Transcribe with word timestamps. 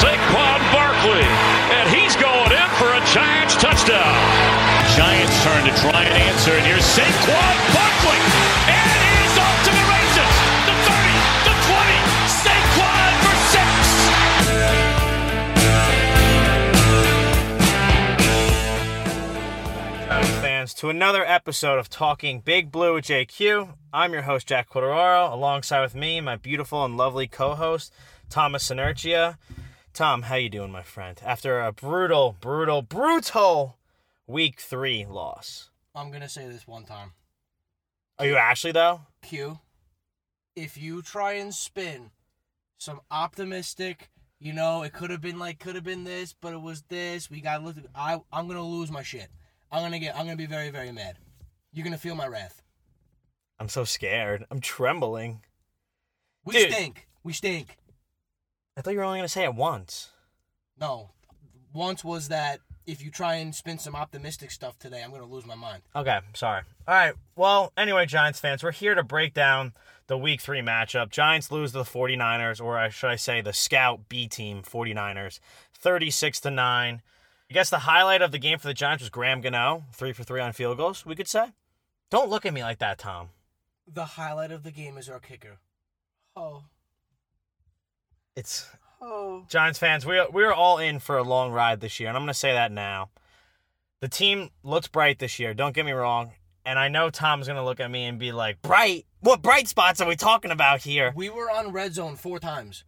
Saquon 0.00 0.60
Barkley. 0.72 1.26
And 1.74 1.86
he's 1.90 2.16
going 2.16 2.52
in 2.52 2.68
for 2.78 2.90
a 2.90 3.00
Giants 3.12 3.54
touchdown. 3.56 4.14
Giants 4.96 5.36
turn 5.42 5.64
to 5.66 5.74
try 5.80 6.04
and 6.04 6.14
answer, 6.30 6.52
and 6.52 6.64
here's 6.66 6.84
Saquon 6.84 7.54
Barkley. 7.74 8.20
And 8.70 8.98
he's 9.18 9.36
off 9.38 9.58
to 9.66 9.70
the 9.70 9.84
races. 9.90 10.32
The 10.66 10.74
30, 10.82 11.14
the 11.46 11.54
20. 11.70 11.98
Saquon 12.42 13.10
for 13.22 13.36
six. 13.54 13.68
Giants 20.08 20.38
fans 20.40 20.74
to 20.74 20.90
another 20.90 21.24
episode 21.24 21.78
of 21.78 21.88
Talking 21.88 22.40
Big 22.40 22.70
Blue 22.70 22.94
with 22.94 23.06
JQ. 23.06 23.74
I'm 23.92 24.12
your 24.12 24.22
host 24.22 24.46
Jack 24.46 24.70
Quateraro, 24.70 25.32
alongside 25.32 25.82
with 25.82 25.94
me, 25.94 26.20
my 26.20 26.36
beautiful 26.36 26.84
and 26.84 26.96
lovely 26.96 27.26
co-host 27.26 27.92
Thomas 28.28 28.68
Sinertia. 28.68 29.36
Tom, 29.94 30.22
how 30.22 30.34
you 30.34 30.48
doing, 30.48 30.72
my 30.72 30.82
friend? 30.82 31.20
After 31.24 31.60
a 31.60 31.70
brutal, 31.70 32.36
brutal, 32.40 32.82
brutal 32.82 33.78
Week 34.26 34.60
Three 34.60 35.06
loss, 35.06 35.70
I'm 35.94 36.10
gonna 36.10 36.28
say 36.28 36.48
this 36.48 36.66
one 36.66 36.84
time. 36.84 37.12
are 38.18 38.26
you 38.26 38.34
Ashley 38.34 38.72
though? 38.72 39.02
Q, 39.22 39.60
if 40.56 40.76
you 40.76 41.00
try 41.00 41.34
and 41.34 41.54
spin 41.54 42.10
some 42.76 43.02
optimistic, 43.08 44.10
you 44.40 44.52
know, 44.52 44.82
it 44.82 44.92
could 44.92 45.10
have 45.10 45.20
been 45.20 45.38
like 45.38 45.60
could 45.60 45.76
have 45.76 45.84
been 45.84 46.02
this, 46.02 46.34
but 46.40 46.52
it 46.52 46.60
was 46.60 46.82
this. 46.88 47.30
We 47.30 47.40
got 47.40 47.62
look. 47.62 47.76
I 47.94 48.20
I'm 48.32 48.48
gonna 48.48 48.66
lose 48.66 48.90
my 48.90 49.04
shit. 49.04 49.28
I'm 49.70 49.80
gonna 49.80 50.00
get. 50.00 50.16
I'm 50.16 50.24
gonna 50.24 50.34
be 50.34 50.46
very 50.46 50.70
very 50.70 50.90
mad. 50.90 51.18
You're 51.72 51.84
gonna 51.84 51.98
feel 51.98 52.16
my 52.16 52.26
wrath. 52.26 52.62
I'm 53.60 53.68
so 53.68 53.84
scared. 53.84 54.44
I'm 54.50 54.60
trembling. 54.60 55.42
We 56.44 56.54
Dude. 56.54 56.72
stink. 56.72 57.06
We 57.22 57.32
stink. 57.32 57.76
I 58.76 58.80
thought 58.80 58.92
you 58.92 58.98
were 58.98 59.04
only 59.04 59.18
gonna 59.18 59.28
say 59.28 59.44
it 59.44 59.54
once. 59.54 60.10
No, 60.78 61.10
once 61.72 62.04
was 62.04 62.28
that 62.28 62.60
if 62.86 63.02
you 63.02 63.10
try 63.10 63.36
and 63.36 63.54
spin 63.54 63.78
some 63.78 63.96
optimistic 63.96 64.50
stuff 64.50 64.78
today, 64.78 65.02
I'm 65.02 65.10
gonna 65.10 65.26
lose 65.26 65.46
my 65.46 65.54
mind. 65.54 65.82
Okay, 65.94 66.18
sorry. 66.34 66.62
All 66.86 66.94
right. 66.94 67.14
Well, 67.36 67.72
anyway, 67.76 68.06
Giants 68.06 68.40
fans, 68.40 68.62
we're 68.62 68.72
here 68.72 68.94
to 68.94 69.02
break 69.02 69.32
down 69.34 69.72
the 70.06 70.18
week 70.18 70.40
three 70.40 70.60
matchup. 70.60 71.10
Giants 71.10 71.50
lose 71.50 71.72
to 71.72 71.78
the 71.78 71.84
49ers, 71.84 72.60
or 72.60 72.90
should 72.90 73.10
I 73.10 73.16
say 73.16 73.40
the 73.40 73.52
Scout 73.52 74.08
B 74.08 74.28
team 74.28 74.62
49ers, 74.62 75.40
36 75.74 76.40
to 76.40 76.50
9. 76.50 77.02
I 77.50 77.54
guess 77.54 77.70
the 77.70 77.80
highlight 77.80 78.22
of 78.22 78.32
the 78.32 78.38
game 78.38 78.58
for 78.58 78.66
the 78.66 78.74
Giants 78.74 79.02
was 79.02 79.10
Graham 79.10 79.40
Gano, 79.40 79.84
three 79.92 80.12
for 80.12 80.24
three 80.24 80.40
on 80.40 80.52
field 80.52 80.76
goals, 80.76 81.06
we 81.06 81.14
could 81.14 81.28
say. 81.28 81.52
Don't 82.10 82.30
look 82.30 82.44
at 82.44 82.54
me 82.54 82.62
like 82.62 82.78
that, 82.78 82.98
Tom. 82.98 83.30
The 83.86 84.04
highlight 84.04 84.50
of 84.50 84.62
the 84.62 84.70
game 84.70 84.96
is 84.96 85.08
our 85.08 85.20
kicker. 85.20 85.58
Oh, 86.36 86.64
It's 88.36 88.68
oh. 89.00 89.44
Giants 89.48 89.78
fans, 89.78 90.04
we 90.04 90.20
we're 90.32 90.52
all 90.52 90.78
in 90.78 90.98
for 90.98 91.16
a 91.18 91.22
long 91.22 91.52
ride 91.52 91.80
this 91.80 92.00
year, 92.00 92.08
and 92.08 92.16
I'm 92.16 92.22
going 92.22 92.28
to 92.28 92.34
say 92.34 92.52
that 92.52 92.72
now. 92.72 93.10
The 94.00 94.08
team 94.08 94.50
looks 94.62 94.88
bright 94.88 95.18
this 95.18 95.38
year. 95.38 95.54
Don't 95.54 95.74
get 95.74 95.86
me 95.86 95.92
wrong, 95.92 96.32
and 96.66 96.78
I 96.78 96.88
know 96.88 97.10
Tom's 97.10 97.46
going 97.46 97.56
to 97.56 97.64
look 97.64 97.80
at 97.80 97.90
me 97.90 98.04
and 98.04 98.18
be 98.18 98.32
like, 98.32 98.60
"Bright? 98.60 99.06
What 99.20 99.40
bright 99.40 99.68
spots 99.68 100.00
are 100.00 100.08
we 100.08 100.16
talking 100.16 100.50
about 100.50 100.82
here?" 100.82 101.12
We 101.14 101.30
were 101.30 101.50
on 101.50 101.72
red 101.72 101.94
zone 101.94 102.16
four 102.16 102.40
times. 102.40 102.84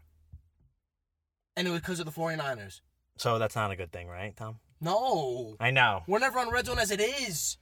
And 1.57 1.67
it 1.67 1.71
was 1.71 1.81
because 1.81 2.01
of 2.01 2.07
the 2.07 2.13
49ers. 2.13 2.81
So 3.17 3.39
that's 3.39 3.57
not 3.57 3.71
a 3.71 3.77
good 3.77 3.91
thing, 3.91 4.09
right, 4.09 4.37
Tom? 4.37 4.59
No. 4.79 5.57
I 5.59 5.71
know. 5.71 6.03
We're 6.07 6.19
never 6.19 6.39
on 6.39 6.51
red 6.51 6.67
zone 6.67 6.79
as 6.79 6.91
it 6.91 7.01
is. 7.01 7.57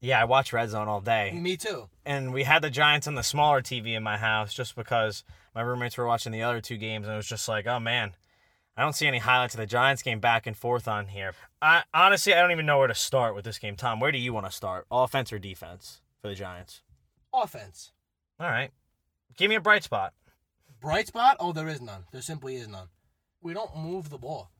Yeah, 0.00 0.20
I 0.20 0.24
watch 0.24 0.52
Red 0.52 0.70
Zone 0.70 0.88
all 0.88 1.00
day, 1.00 1.32
Me 1.32 1.56
too. 1.56 1.88
and 2.04 2.32
we 2.32 2.44
had 2.44 2.62
the 2.62 2.70
Giants 2.70 3.06
on 3.06 3.14
the 3.14 3.22
smaller 3.22 3.62
TV 3.62 3.94
in 3.96 4.02
my 4.02 4.18
house 4.18 4.52
just 4.52 4.76
because 4.76 5.24
my 5.54 5.62
roommates 5.62 5.96
were 5.96 6.06
watching 6.06 6.32
the 6.32 6.42
other 6.42 6.60
two 6.60 6.76
games, 6.76 7.06
and 7.06 7.14
it 7.14 7.16
was 7.16 7.26
just 7.28 7.48
like, 7.48 7.66
oh 7.66 7.80
man, 7.80 8.12
I 8.76 8.82
don't 8.82 8.92
see 8.94 9.06
any 9.06 9.18
highlights 9.18 9.54
of 9.54 9.58
the 9.60 9.66
Giants 9.66 10.02
game 10.02 10.20
back 10.20 10.46
and 10.46 10.56
forth 10.56 10.86
on 10.86 11.06
here. 11.08 11.32
I 11.62 11.84
honestly, 11.94 12.34
I 12.34 12.40
don't 12.42 12.52
even 12.52 12.66
know 12.66 12.78
where 12.78 12.88
to 12.88 12.94
start 12.94 13.34
with 13.34 13.44
this 13.46 13.58
game. 13.58 13.74
Tom, 13.74 13.98
where 14.00 14.12
do 14.12 14.18
you 14.18 14.32
want 14.34 14.44
to 14.46 14.52
start? 14.52 14.86
Offense 14.90 15.32
or 15.32 15.38
defense 15.38 16.02
for 16.20 16.28
the 16.28 16.34
Giants? 16.34 16.82
Offense. 17.32 17.92
All 18.38 18.48
right, 18.50 18.70
give 19.36 19.48
me 19.48 19.54
a 19.56 19.60
bright 19.60 19.82
spot. 19.82 20.12
Bright 20.78 21.06
spot? 21.06 21.38
Oh, 21.40 21.52
there 21.52 21.68
is 21.68 21.80
none. 21.80 22.04
There 22.12 22.20
simply 22.20 22.56
is 22.56 22.68
none. 22.68 22.88
We 23.40 23.54
don't 23.54 23.74
move 23.76 24.10
the 24.10 24.18
ball. 24.18 24.50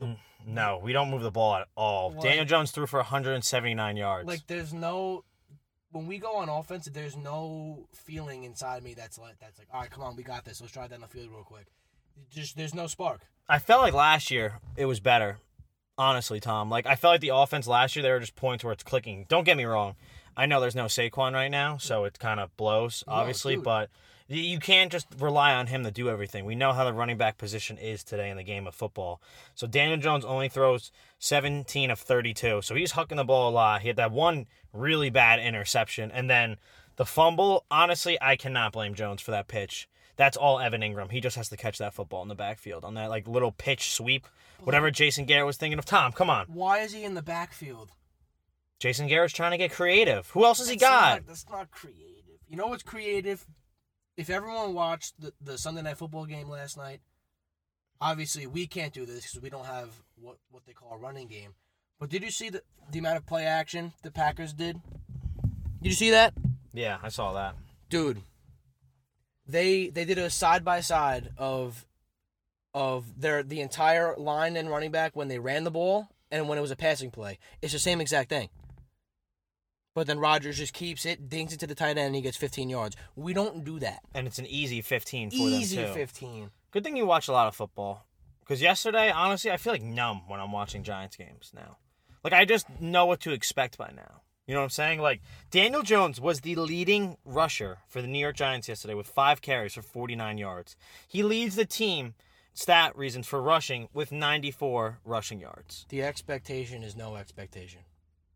Mm, 0.00 0.16
no, 0.46 0.80
we 0.82 0.92
don't 0.92 1.10
move 1.10 1.22
the 1.22 1.30
ball 1.30 1.56
at 1.56 1.68
all. 1.76 2.12
Like- 2.12 2.22
Daniel 2.22 2.44
Jones 2.44 2.70
threw 2.70 2.86
for 2.86 2.98
179 2.98 3.96
yards. 3.96 4.28
Like 4.28 4.46
there's 4.46 4.72
no 4.72 5.24
when 5.92 6.06
we 6.06 6.18
go 6.18 6.36
on 6.36 6.48
offense, 6.48 6.88
there's 6.92 7.16
no 7.16 7.88
feeling 7.94 8.44
inside 8.44 8.82
me 8.82 8.94
that's 8.94 9.18
like 9.18 9.38
that's 9.40 9.58
like, 9.58 9.68
all 9.72 9.80
right, 9.80 9.90
come 9.90 10.02
on, 10.02 10.16
we 10.16 10.22
got 10.22 10.44
this. 10.44 10.60
Let's 10.60 10.72
try 10.72 10.84
it 10.84 10.90
down 10.90 11.00
the 11.00 11.08
field 11.08 11.30
real 11.30 11.42
quick. 11.42 11.66
Just 12.30 12.56
there's 12.56 12.74
no 12.74 12.86
spark. 12.86 13.22
I 13.48 13.58
felt 13.58 13.82
like 13.82 13.94
last 13.94 14.30
year 14.30 14.60
it 14.76 14.86
was 14.86 15.00
better. 15.00 15.38
Honestly, 15.98 16.40
Tom. 16.40 16.68
Like 16.68 16.86
I 16.86 16.94
felt 16.96 17.14
like 17.14 17.20
the 17.22 17.30
offense 17.34 17.66
last 17.66 17.96
year 17.96 18.02
there 18.02 18.14
were 18.14 18.20
just 18.20 18.36
points 18.36 18.62
where 18.62 18.72
it's 18.72 18.84
clicking. 18.84 19.24
Don't 19.28 19.44
get 19.44 19.56
me 19.56 19.64
wrong. 19.64 19.94
I 20.36 20.44
know 20.44 20.60
there's 20.60 20.76
no 20.76 20.84
Saquon 20.84 21.32
right 21.32 21.50
now, 21.50 21.78
so 21.78 22.02
mm. 22.02 22.08
it 22.08 22.18
kind 22.18 22.40
of 22.40 22.54
blows, 22.58 23.02
obviously, 23.08 23.54
dude. 23.54 23.64
but 23.64 23.88
you 24.28 24.58
can't 24.58 24.90
just 24.90 25.06
rely 25.18 25.54
on 25.54 25.68
him 25.68 25.84
to 25.84 25.90
do 25.90 26.08
everything. 26.10 26.44
We 26.44 26.54
know 26.54 26.72
how 26.72 26.84
the 26.84 26.92
running 26.92 27.16
back 27.16 27.38
position 27.38 27.78
is 27.78 28.02
today 28.02 28.28
in 28.30 28.36
the 28.36 28.42
game 28.42 28.66
of 28.66 28.74
football. 28.74 29.20
So 29.54 29.66
Daniel 29.66 29.98
Jones 29.98 30.24
only 30.24 30.48
throws 30.48 30.90
17 31.20 31.90
of 31.90 32.00
32. 32.00 32.62
So 32.62 32.74
he's 32.74 32.92
hucking 32.92 33.16
the 33.16 33.24
ball 33.24 33.50
a 33.50 33.52
lot. 33.52 33.82
He 33.82 33.88
had 33.88 33.96
that 33.96 34.10
one 34.10 34.46
really 34.72 35.10
bad 35.10 35.38
interception 35.38 36.10
and 36.10 36.28
then 36.28 36.56
the 36.96 37.04
fumble, 37.04 37.64
honestly, 37.70 38.18
I 38.20 38.36
cannot 38.36 38.72
blame 38.72 38.94
Jones 38.94 39.20
for 39.20 39.30
that 39.30 39.48
pitch. 39.48 39.88
That's 40.16 40.36
all 40.36 40.58
Evan 40.58 40.80
Engram. 40.80 41.10
He 41.12 41.20
just 41.20 41.36
has 41.36 41.50
to 41.50 41.56
catch 41.56 41.76
that 41.78 41.92
football 41.92 42.22
in 42.22 42.28
the 42.28 42.34
backfield 42.34 42.84
on 42.84 42.94
that 42.94 43.10
like 43.10 43.28
little 43.28 43.52
pitch 43.52 43.92
sweep. 43.92 44.26
Whatever 44.60 44.90
Jason 44.90 45.26
Garrett 45.26 45.46
was 45.46 45.58
thinking 45.58 45.78
of. 45.78 45.84
Tom, 45.84 46.12
come 46.12 46.30
on. 46.30 46.46
Why 46.46 46.78
is 46.78 46.94
he 46.94 47.04
in 47.04 47.12
the 47.14 47.22
backfield? 47.22 47.92
Jason 48.78 49.06
Garrett's 49.06 49.34
trying 49.34 49.50
to 49.52 49.58
get 49.58 49.72
creative. 49.72 50.28
Who 50.30 50.44
else 50.44 50.58
has 50.58 50.68
he 50.68 50.76
got? 50.76 51.16
not- 51.18 51.26
that's 51.26 51.46
not 51.50 51.70
creative. 51.70 52.02
You 52.48 52.56
know 52.56 52.68
what's 52.68 52.82
creative? 52.82 53.46
If 54.16 54.30
everyone 54.30 54.74
watched 54.74 55.20
the, 55.20 55.32
the 55.40 55.58
Sunday 55.58 55.82
night 55.82 55.98
football 55.98 56.24
game 56.24 56.48
last 56.48 56.76
night, 56.76 57.00
obviously 58.00 58.46
we 58.46 58.66
can't 58.66 58.92
do 58.92 59.04
this 59.04 59.26
because 59.26 59.42
we 59.42 59.50
don't 59.50 59.66
have 59.66 59.90
what, 60.20 60.36
what 60.50 60.64
they 60.66 60.72
call 60.72 60.92
a 60.94 60.98
running 60.98 61.28
game. 61.28 61.54
But 61.98 62.10
did 62.10 62.22
you 62.22 62.30
see 62.30 62.48
the, 62.48 62.62
the 62.90 62.98
amount 62.98 63.18
of 63.18 63.26
play 63.26 63.44
action 63.44 63.92
the 64.02 64.10
Packers 64.10 64.52
did? 64.52 64.80
Did 65.82 65.90
you 65.90 65.94
see 65.94 66.10
that? 66.10 66.34
Yeah, 66.72 66.98
I 67.02 67.08
saw 67.08 67.32
that. 67.34 67.56
Dude, 67.88 68.22
they 69.46 69.88
they 69.88 70.04
did 70.04 70.18
a 70.18 70.28
side 70.28 70.64
by 70.64 70.80
side 70.80 71.30
of 71.38 71.86
of 72.74 73.20
their 73.20 73.42
the 73.42 73.60
entire 73.60 74.14
line 74.16 74.56
and 74.56 74.68
running 74.68 74.90
back 74.90 75.14
when 75.14 75.28
they 75.28 75.38
ran 75.38 75.64
the 75.64 75.70
ball 75.70 76.08
and 76.30 76.48
when 76.48 76.58
it 76.58 76.60
was 76.60 76.70
a 76.70 76.76
passing 76.76 77.10
play. 77.10 77.38
It's 77.62 77.72
the 77.72 77.78
same 77.78 78.00
exact 78.00 78.28
thing. 78.28 78.48
But 79.96 80.06
then 80.06 80.18
Rodgers 80.18 80.58
just 80.58 80.74
keeps 80.74 81.06
it, 81.06 81.30
dings 81.30 81.54
it 81.54 81.60
to 81.60 81.66
the 81.66 81.74
tight 81.74 81.96
end, 81.96 82.00
and 82.00 82.14
he 82.14 82.20
gets 82.20 82.36
15 82.36 82.68
yards. 82.68 82.96
We 83.16 83.32
don't 83.32 83.64
do 83.64 83.78
that. 83.78 84.00
And 84.12 84.26
it's 84.26 84.38
an 84.38 84.44
easy 84.44 84.82
15 84.82 85.30
for 85.30 85.36
Easy 85.36 85.76
them 85.76 85.86
too. 85.86 85.94
15. 85.94 86.50
Good 86.70 86.84
thing 86.84 86.98
you 86.98 87.06
watch 87.06 87.28
a 87.28 87.32
lot 87.32 87.48
of 87.48 87.56
football. 87.56 88.04
Because 88.40 88.60
yesterday, 88.60 89.10
honestly, 89.10 89.50
I 89.50 89.56
feel 89.56 89.72
like 89.72 89.80
numb 89.80 90.24
when 90.28 90.38
I'm 90.38 90.52
watching 90.52 90.82
Giants 90.82 91.16
games 91.16 91.50
now. 91.54 91.78
Like, 92.22 92.34
I 92.34 92.44
just 92.44 92.66
know 92.78 93.06
what 93.06 93.20
to 93.20 93.32
expect 93.32 93.78
by 93.78 93.90
now. 93.96 94.20
You 94.46 94.52
know 94.52 94.60
what 94.60 94.64
I'm 94.64 94.70
saying? 94.70 95.00
Like, 95.00 95.22
Daniel 95.50 95.80
Jones 95.80 96.20
was 96.20 96.42
the 96.42 96.56
leading 96.56 97.16
rusher 97.24 97.78
for 97.88 98.02
the 98.02 98.06
New 98.06 98.18
York 98.18 98.36
Giants 98.36 98.68
yesterday 98.68 98.92
with 98.92 99.06
five 99.06 99.40
carries 99.40 99.72
for 99.72 99.80
49 99.82 100.36
yards. 100.36 100.76
He 101.08 101.22
leads 101.22 101.56
the 101.56 101.64
team, 101.64 102.12
stat 102.52 102.94
reasons, 102.98 103.26
for 103.26 103.40
rushing 103.40 103.88
with 103.94 104.12
94 104.12 104.98
rushing 105.06 105.40
yards. 105.40 105.86
The 105.88 106.02
expectation 106.02 106.82
is 106.82 106.94
no 106.94 107.16
expectation. 107.16 107.80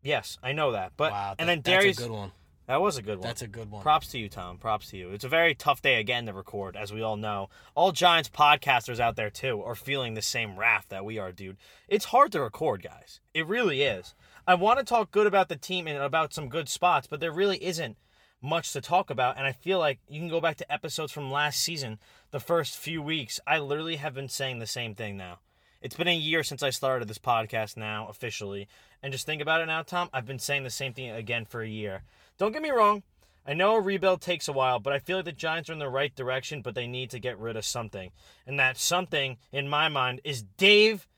Yes, 0.03 0.39
I 0.43 0.53
know 0.53 0.73
that. 0.73 0.93
But, 0.97 1.13
wow, 1.13 1.35
and 1.39 1.49
then 1.49 1.61
Darius. 1.61 1.97
That's 1.97 2.07
a 2.07 2.09
good 2.09 2.17
one. 2.17 2.33
That 2.67 2.81
was 2.81 2.97
a 2.97 3.03
good 3.03 3.19
one. 3.19 3.27
That's 3.27 3.43
a 3.43 3.49
good 3.49 3.69
one. 3.69 3.83
Props 3.83 4.07
to 4.13 4.19
you, 4.19 4.29
Tom. 4.29 4.57
Props 4.57 4.91
to 4.91 4.97
you. 4.97 5.11
It's 5.11 5.25
a 5.25 5.29
very 5.29 5.57
tough 5.57 5.83
day 5.83 5.99
again 5.99 6.27
to 6.27 6.33
record, 6.33 6.77
as 6.77 6.93
we 6.93 7.03
all 7.03 7.17
know. 7.17 7.49
All 7.75 7.91
Giants 7.91 8.29
podcasters 8.29 9.01
out 9.01 9.17
there, 9.17 9.29
too, 9.29 9.61
are 9.63 9.75
feeling 9.75 10.15
the 10.15 10.23
same 10.23 10.57
wrath 10.57 10.87
that 10.89 11.05
we 11.05 11.19
are, 11.19 11.33
dude. 11.33 11.57
It's 11.89 12.05
hard 12.07 12.31
to 12.31 12.41
record, 12.41 12.83
guys. 12.83 13.19
It 13.35 13.49
really 13.49 13.83
is. 13.83 14.15
I 14.47 14.55
want 14.55 14.79
to 14.79 14.85
talk 14.85 15.11
good 15.11 15.27
about 15.27 15.49
the 15.49 15.57
team 15.57 15.89
and 15.89 15.99
about 15.99 16.33
some 16.33 16.49
good 16.49 16.69
spots, 16.69 17.09
but 17.09 17.19
there 17.19 17.33
really 17.33 17.63
isn't 17.65 17.97
much 18.41 18.73
to 18.73 18.81
talk 18.81 19.11
about. 19.11 19.37
And 19.37 19.49
I 19.49 19.53
feel 19.53 19.81
like 19.81 19.99
you 20.09 20.21
can 20.21 20.29
go 20.29 20.41
back 20.41 20.57
to 20.59 20.73
episodes 20.73 21.11
from 21.11 21.33
last 21.33 21.61
season, 21.61 21.99
the 22.31 22.39
first 22.39 22.77
few 22.79 23.03
weeks. 23.03 23.41
I 23.49 23.59
literally 23.59 23.97
have 23.97 24.15
been 24.15 24.29
saying 24.29 24.61
the 24.61 24.67
same 24.69 24.95
thing 24.95 25.17
now. 25.17 25.41
It's 25.83 25.97
been 25.97 26.09
a 26.09 26.15
year 26.15 26.43
since 26.43 26.63
I 26.63 26.69
started 26.69 27.09
this 27.09 27.19
podcast 27.19 27.79
now, 27.79 28.07
officially. 28.09 28.69
And 29.03 29.13
just 29.13 29.25
think 29.25 29.41
about 29.41 29.63
it 29.63 29.67
now, 29.67 29.83
Tom. 29.83 30.11
I've 30.13 30.27
been 30.27 30.39
saying 30.39 30.65
the 30.65 30.71
same 30.71 30.93
thing 30.93 31.09
again 31.09 31.47
for 31.47 31.63
a 31.63 31.69
year. 31.69 32.03
Don't 32.37 32.53
get 32.53 32.61
me 32.61 32.69
wrong. 32.69 33.03
I 33.47 33.55
know 33.55 33.77
a 33.77 33.81
rebuild 33.81 34.21
takes 34.21 34.47
a 34.47 34.53
while, 34.53 34.79
but 34.79 34.93
I 34.93 34.99
feel 34.99 35.17
like 35.17 35.25
the 35.25 35.33
Giants 35.33 35.71
are 35.71 35.73
in 35.73 35.79
the 35.79 35.89
right 35.89 36.15
direction, 36.15 36.61
but 36.61 36.75
they 36.75 36.87
need 36.87 37.09
to 37.11 37.19
get 37.19 37.39
rid 37.39 37.57
of 37.57 37.65
something. 37.65 38.11
And 38.47 38.59
that 38.59 38.77
something, 38.77 39.39
in 39.53 39.71
my 39.71 39.89
mind, 39.89 40.21
is 40.23 40.43
Dave 40.43 41.09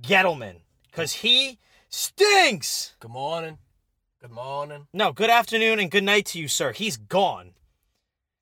Gettleman. 0.00 0.60
Because 0.90 1.12
he 1.12 1.58
stinks. 1.90 2.96
Good 3.00 3.10
morning. 3.10 3.58
Good 4.22 4.30
morning. 4.30 4.86
No, 4.94 5.12
good 5.12 5.28
afternoon 5.28 5.78
and 5.78 5.90
good 5.90 6.04
night 6.04 6.24
to 6.26 6.38
you, 6.38 6.48
sir. 6.48 6.72
He's 6.72 6.96
gone. 6.96 7.52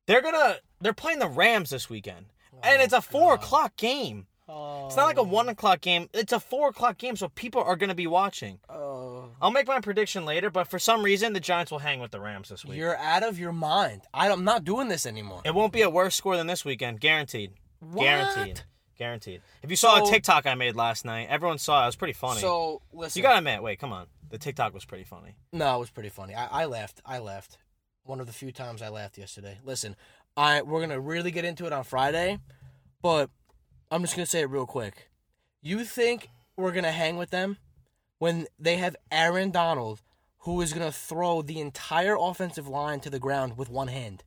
They're 0.06 0.22
gonna. 0.22 0.58
They're 0.80 0.92
playing 0.92 1.18
the 1.18 1.26
Rams 1.26 1.70
this 1.70 1.90
weekend, 1.90 2.26
and 2.62 2.80
oh, 2.80 2.84
it's 2.84 2.92
a 2.92 3.02
four 3.02 3.34
o'clock 3.34 3.76
game. 3.76 4.28
Oh. 4.46 4.86
It's 4.86 4.96
not 4.96 5.06
like 5.06 5.16
a 5.16 5.22
one 5.22 5.48
o'clock 5.48 5.80
game. 5.80 6.08
It's 6.12 6.32
a 6.32 6.40
four 6.40 6.68
o'clock 6.68 6.98
game, 6.98 7.16
so 7.16 7.28
people 7.30 7.62
are 7.62 7.76
gonna 7.76 7.94
be 7.94 8.06
watching. 8.06 8.58
Oh, 8.68 9.30
I'll 9.40 9.50
make 9.50 9.66
my 9.66 9.80
prediction 9.80 10.26
later, 10.26 10.50
but 10.50 10.68
for 10.68 10.78
some 10.78 11.02
reason, 11.02 11.32
the 11.32 11.40
Giants 11.40 11.72
will 11.72 11.78
hang 11.78 11.98
with 12.00 12.10
the 12.10 12.20
Rams 12.20 12.50
this 12.50 12.64
week. 12.64 12.76
you're 12.76 12.96
out 12.98 13.22
of 13.22 13.38
your 13.38 13.52
mind. 13.52 14.02
I, 14.12 14.28
am 14.28 14.44
not 14.44 14.64
doing 14.64 14.88
this 14.88 15.06
anymore. 15.06 15.40
It 15.44 15.54
won't 15.54 15.72
be 15.72 15.82
a 15.82 15.88
worse 15.88 16.14
score 16.14 16.36
than 16.36 16.46
this 16.46 16.64
weekend, 16.64 17.00
guaranteed. 17.00 17.52
What? 17.80 18.02
Guaranteed. 18.04 18.62
Guaranteed. 18.98 19.40
If 19.62 19.70
you 19.70 19.76
saw 19.76 19.96
So- 19.98 20.06
a 20.06 20.10
TikTok 20.10 20.46
I 20.46 20.54
made 20.54 20.76
last 20.76 21.04
night, 21.06 21.28
everyone 21.30 21.58
saw 21.58 21.80
it. 21.80 21.84
It 21.84 21.86
was 21.86 21.96
pretty 21.96 22.12
funny. 22.12 22.40
So 22.40 22.82
listen, 22.92 23.18
you 23.18 23.22
gotta 23.22 23.38
admit, 23.38 23.62
wait, 23.62 23.78
come 23.78 23.92
on. 23.92 24.06
The 24.30 24.38
TikTok 24.38 24.74
was 24.74 24.84
pretty 24.84 25.04
funny. 25.04 25.36
No, 25.52 25.76
it 25.76 25.80
was 25.80 25.90
pretty 25.90 26.08
funny. 26.10 26.34
I, 26.34 26.46
I 26.62 26.64
laughed. 26.66 27.00
I 27.04 27.18
laughed. 27.18 27.56
One 28.02 28.20
of 28.20 28.26
the 28.26 28.32
few 28.32 28.52
times 28.52 28.82
I 28.82 28.90
laughed 28.90 29.16
yesterday. 29.16 29.58
Listen, 29.64 29.96
I 30.36 30.60
we're 30.62 30.80
gonna 30.80 31.00
really 31.00 31.30
get 31.30 31.44
into 31.46 31.64
it 31.66 31.72
on 31.72 31.84
Friday, 31.84 32.38
but 33.00 33.30
I'm 33.90 34.02
just 34.02 34.16
gonna 34.16 34.26
say 34.26 34.40
it 34.40 34.50
real 34.50 34.66
quick. 34.66 35.10
You 35.62 35.84
think 35.84 36.30
we're 36.56 36.72
gonna 36.72 36.92
hang 36.92 37.16
with 37.16 37.30
them 37.30 37.58
when 38.18 38.46
they 38.58 38.76
have 38.76 38.96
Aaron 39.10 39.50
Donald, 39.50 40.02
who 40.38 40.60
is 40.60 40.72
gonna 40.72 40.92
throw 40.92 41.42
the 41.42 41.60
entire 41.60 42.16
offensive 42.18 42.68
line 42.68 43.00
to 43.00 43.10
the 43.10 43.18
ground 43.18 43.56
with 43.56 43.70
one 43.70 43.88
hand? 43.88 44.24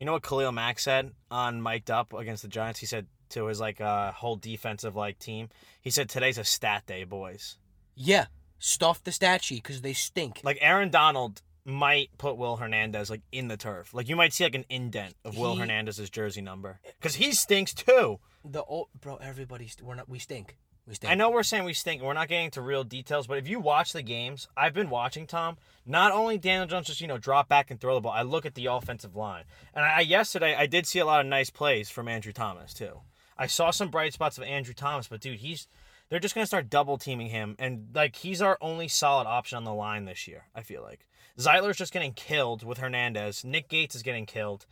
You 0.00 0.06
know 0.06 0.12
what 0.12 0.22
Khalil 0.22 0.52
Mack 0.52 0.78
said 0.78 1.12
on 1.30 1.62
mic'd 1.62 1.90
up 1.90 2.12
against 2.12 2.42
the 2.42 2.48
Giants? 2.48 2.80
He 2.80 2.86
said 2.86 3.06
to 3.30 3.46
his 3.46 3.60
like 3.60 3.80
uh, 3.80 4.12
whole 4.12 4.36
defensive 4.36 4.94
like 4.96 5.18
team, 5.18 5.48
he 5.80 5.90
said 5.90 6.08
today's 6.08 6.38
a 6.38 6.44
stat 6.44 6.86
day, 6.86 7.04
boys. 7.04 7.58
Yeah, 7.94 8.26
stuff 8.58 9.02
the 9.02 9.12
stat 9.12 9.42
sheet 9.42 9.62
because 9.62 9.82
they 9.82 9.92
stink. 9.92 10.40
Like 10.44 10.58
Aaron 10.60 10.90
Donald 10.90 11.42
might 11.68 12.10
put 12.16 12.36
Will 12.38 12.56
Hernandez 12.56 13.10
like 13.10 13.20
in 13.30 13.48
the 13.48 13.56
turf. 13.56 13.92
Like 13.92 14.08
you 14.08 14.16
might 14.16 14.32
see 14.32 14.44
like 14.44 14.54
an 14.54 14.64
indent 14.70 15.14
of 15.24 15.36
Will 15.36 15.54
He- 15.54 15.60
Hernandez's 15.60 16.10
jersey 16.10 16.40
number 16.40 16.80
because 16.98 17.16
he 17.16 17.32
stinks 17.32 17.74
too. 17.74 18.18
The 18.44 18.64
old 18.64 18.88
bro, 18.98 19.16
everybody's 19.16 19.76
we're 19.82 19.94
not 19.94 20.08
we 20.08 20.18
stink. 20.18 20.56
We 20.86 20.94
stink. 20.94 21.12
I 21.12 21.14
know 21.14 21.30
we're 21.30 21.42
saying 21.42 21.64
we 21.64 21.74
stink 21.74 22.00
we're 22.02 22.14
not 22.14 22.28
getting 22.28 22.46
into 22.46 22.62
real 22.62 22.84
details, 22.84 23.26
but 23.26 23.36
if 23.36 23.46
you 23.46 23.60
watch 23.60 23.92
the 23.92 24.02
games, 24.02 24.48
I've 24.56 24.72
been 24.72 24.88
watching 24.88 25.26
Tom. 25.26 25.58
Not 25.84 26.12
only 26.12 26.38
Daniel 26.38 26.66
Jones 26.66 26.86
just 26.86 27.02
you 27.02 27.06
know 27.06 27.18
drop 27.18 27.48
back 27.48 27.70
and 27.70 27.78
throw 27.78 27.94
the 27.94 28.00
ball. 28.00 28.12
I 28.12 28.22
look 28.22 28.46
at 28.46 28.54
the 28.54 28.66
offensive 28.66 29.14
line, 29.14 29.44
and 29.74 29.84
I 29.84 30.00
yesterday 30.00 30.54
I 30.56 30.66
did 30.66 30.86
see 30.86 31.00
a 31.00 31.06
lot 31.06 31.20
of 31.20 31.26
nice 31.26 31.50
plays 31.50 31.90
from 31.90 32.08
Andrew 32.08 32.32
Thomas 32.32 32.72
too. 32.72 33.00
I 33.36 33.46
saw 33.46 33.70
some 33.70 33.90
bright 33.90 34.14
spots 34.14 34.38
of 34.38 34.44
Andrew 34.44 34.74
Thomas, 34.74 35.06
but 35.06 35.20
dude, 35.20 35.38
he's 35.40 35.68
they're 36.08 36.18
just 36.18 36.34
gonna 36.34 36.46
start 36.46 36.70
double 36.70 36.96
teaming 36.96 37.28
him, 37.28 37.56
and 37.58 37.88
like 37.94 38.16
he's 38.16 38.40
our 38.40 38.56
only 38.62 38.88
solid 38.88 39.26
option 39.26 39.56
on 39.56 39.64
the 39.64 39.74
line 39.74 40.06
this 40.06 40.26
year. 40.26 40.44
I 40.54 40.62
feel 40.62 40.82
like 40.82 41.06
Zeitler's 41.38 41.76
just 41.76 41.92
getting 41.92 42.12
killed 42.12 42.64
with 42.64 42.78
Hernandez. 42.78 43.44
Nick 43.44 43.68
Gates 43.68 43.94
is 43.94 44.02
getting 44.02 44.26
killed. 44.26 44.66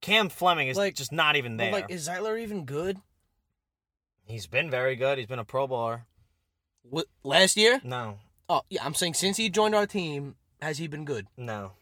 Cam 0.00 0.28
Fleming 0.28 0.68
is 0.68 0.76
Like- 0.76 0.94
just 0.94 1.12
not 1.12 1.36
even 1.36 1.56
there. 1.56 1.72
like, 1.72 1.90
is 1.90 2.08
Zeitler 2.08 2.40
even 2.40 2.64
good? 2.64 2.98
he's 4.24 4.46
been 4.46 4.70
very 4.70 4.96
good. 4.96 5.18
He's 5.18 5.26
been 5.26 5.38
a 5.38 5.44
Pro 5.44 5.66
Bowler. 5.66 6.06
What, 6.82 7.06
last 7.22 7.56
year? 7.56 7.80
No, 7.84 8.18
Oh 8.48 8.62
yeah, 8.68 8.84
I'm 8.84 8.94
saying 8.94 9.14
since 9.14 9.36
he 9.36 9.48
joined 9.48 9.74
our 9.74 9.86
team, 9.86 10.34
has 10.60 10.78
he 10.78 10.86
been 10.86 11.04
good? 11.04 11.26
no, 11.36 11.72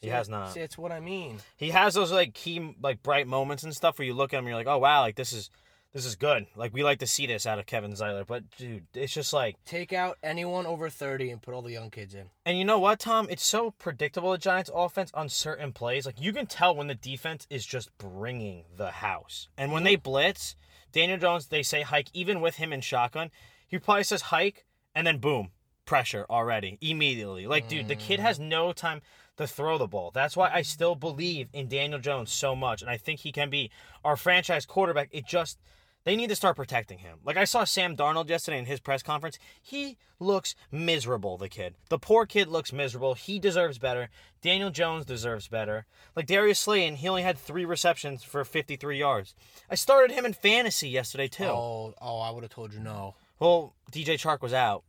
he 0.00 0.06
See, 0.06 0.10
has 0.12 0.28
not. 0.28 0.52
See, 0.54 0.60
that's 0.60 0.78
what 0.78 0.92
I 0.92 1.00
mean. 1.00 1.40
he 1.56 1.70
has 1.70 1.94
those 1.94 2.12
like 2.12 2.32
key 2.34 2.74
like 2.80 3.02
bright 3.02 3.26
moments 3.26 3.62
and 3.64 3.74
stuff 3.74 3.98
where 3.98 4.06
you 4.06 4.14
look 4.14 4.32
at 4.32 4.38
him 4.38 4.44
and 4.44 4.48
you're 4.48 4.56
like 4.56 4.66
oh 4.68 4.78
wow 4.78 5.00
like 5.02 5.16
this 5.16 5.32
is 5.32 5.50
this 5.92 6.06
is 6.06 6.14
good 6.14 6.46
like 6.54 6.72
we 6.72 6.82
like 6.82 6.98
to 6.98 7.06
see 7.06 7.26
this 7.26 7.46
out 7.46 7.58
of 7.58 7.66
kevin 7.66 7.92
zeitler 7.92 8.26
but 8.26 8.48
dude 8.56 8.86
it's 8.94 9.12
just 9.12 9.32
like 9.32 9.56
Take 9.64 9.92
out 9.92 10.18
anyone 10.22 10.66
over 10.66 10.88
30 10.88 11.30
and 11.30 11.42
put 11.42 11.54
all 11.54 11.62
the 11.62 11.72
young 11.72 11.90
kids 11.90 12.14
in. 12.14 12.26
and 12.44 12.58
you 12.58 12.64
know 12.64 12.78
what 12.78 13.00
tom 13.00 13.26
it's 13.30 13.44
so 13.44 13.72
predictable 13.72 14.32
the 14.32 14.38
giants 14.38 14.70
offense 14.74 15.10
on 15.14 15.28
certain 15.28 15.72
plays 15.72 16.06
like 16.06 16.20
you 16.20 16.32
can 16.32 16.46
tell 16.46 16.74
when 16.74 16.86
the 16.86 16.94
defense 16.94 17.46
is 17.50 17.66
just 17.66 17.96
bringing 17.98 18.64
the 18.76 18.90
house 18.90 19.48
and 19.56 19.72
when 19.72 19.84
they 19.84 19.96
blitz 19.96 20.56
daniel 20.92 21.18
jones 21.18 21.46
they 21.46 21.62
say 21.62 21.82
hike 21.82 22.08
even 22.12 22.40
with 22.40 22.56
him 22.56 22.72
in 22.72 22.80
shotgun 22.80 23.30
he 23.66 23.78
probably 23.78 24.04
says 24.04 24.22
hike 24.22 24.64
and 24.94 25.06
then 25.06 25.18
boom 25.18 25.50
pressure 25.86 26.24
already 26.30 26.78
immediately 26.80 27.46
like 27.46 27.68
dude 27.68 27.88
the 27.88 27.96
kid 27.96 28.20
has 28.20 28.38
no 28.38 28.72
time 28.72 29.00
to 29.40 29.46
throw 29.46 29.78
the 29.78 29.86
ball. 29.86 30.10
That's 30.12 30.36
why 30.36 30.50
I 30.52 30.60
still 30.60 30.94
believe 30.94 31.48
in 31.54 31.66
Daniel 31.66 31.98
Jones 31.98 32.30
so 32.30 32.54
much, 32.54 32.82
and 32.82 32.90
I 32.90 32.98
think 32.98 33.20
he 33.20 33.32
can 33.32 33.48
be 33.48 33.70
our 34.04 34.14
franchise 34.14 34.66
quarterback. 34.66 35.08
It 35.12 35.26
just 35.26 35.58
they 36.04 36.16
need 36.16 36.28
to 36.30 36.36
start 36.36 36.56
protecting 36.56 36.98
him. 36.98 37.18
Like 37.24 37.36
I 37.36 37.44
saw 37.44 37.64
Sam 37.64 37.96
Darnold 37.96 38.28
yesterday 38.28 38.58
in 38.58 38.64
his 38.66 38.80
press 38.80 39.02
conference. 39.02 39.38
He 39.60 39.98
looks 40.18 40.54
miserable, 40.72 41.36
the 41.36 41.48
kid. 41.48 41.74
The 41.88 41.98
poor 41.98 42.24
kid 42.26 42.48
looks 42.48 42.72
miserable. 42.72 43.14
He 43.14 43.38
deserves 43.38 43.78
better. 43.78 44.08
Daniel 44.42 44.70
Jones 44.70 45.04
deserves 45.04 45.48
better. 45.48 45.86
Like 46.16 46.26
Darius 46.26 46.58
Slayton, 46.60 46.96
he 46.96 47.08
only 47.08 47.22
had 47.22 47.36
three 47.38 47.64
receptions 47.64 48.22
for 48.24 48.44
53 48.44 48.98
yards. 48.98 49.34
I 49.70 49.74
started 49.74 50.12
him 50.14 50.24
in 50.24 50.32
fantasy 50.32 50.88
yesterday 50.88 51.28
too. 51.28 51.44
Oh, 51.44 51.94
oh, 52.00 52.18
I 52.20 52.30
would 52.30 52.44
have 52.44 52.52
told 52.52 52.72
you 52.72 52.80
no. 52.80 53.14
Well, 53.38 53.74
DJ 53.92 54.14
Chark 54.14 54.40
was 54.42 54.52
out, 54.54 54.84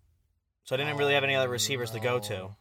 so 0.64 0.76
I 0.76 0.78
didn't 0.78 0.98
really 0.98 1.14
have 1.14 1.24
any 1.24 1.36
other 1.36 1.48
Oh, 1.50 1.52
receivers 1.52 1.92
to 1.92 2.00
go 2.00 2.20
to. 2.20 2.38
Oh, 2.42 2.56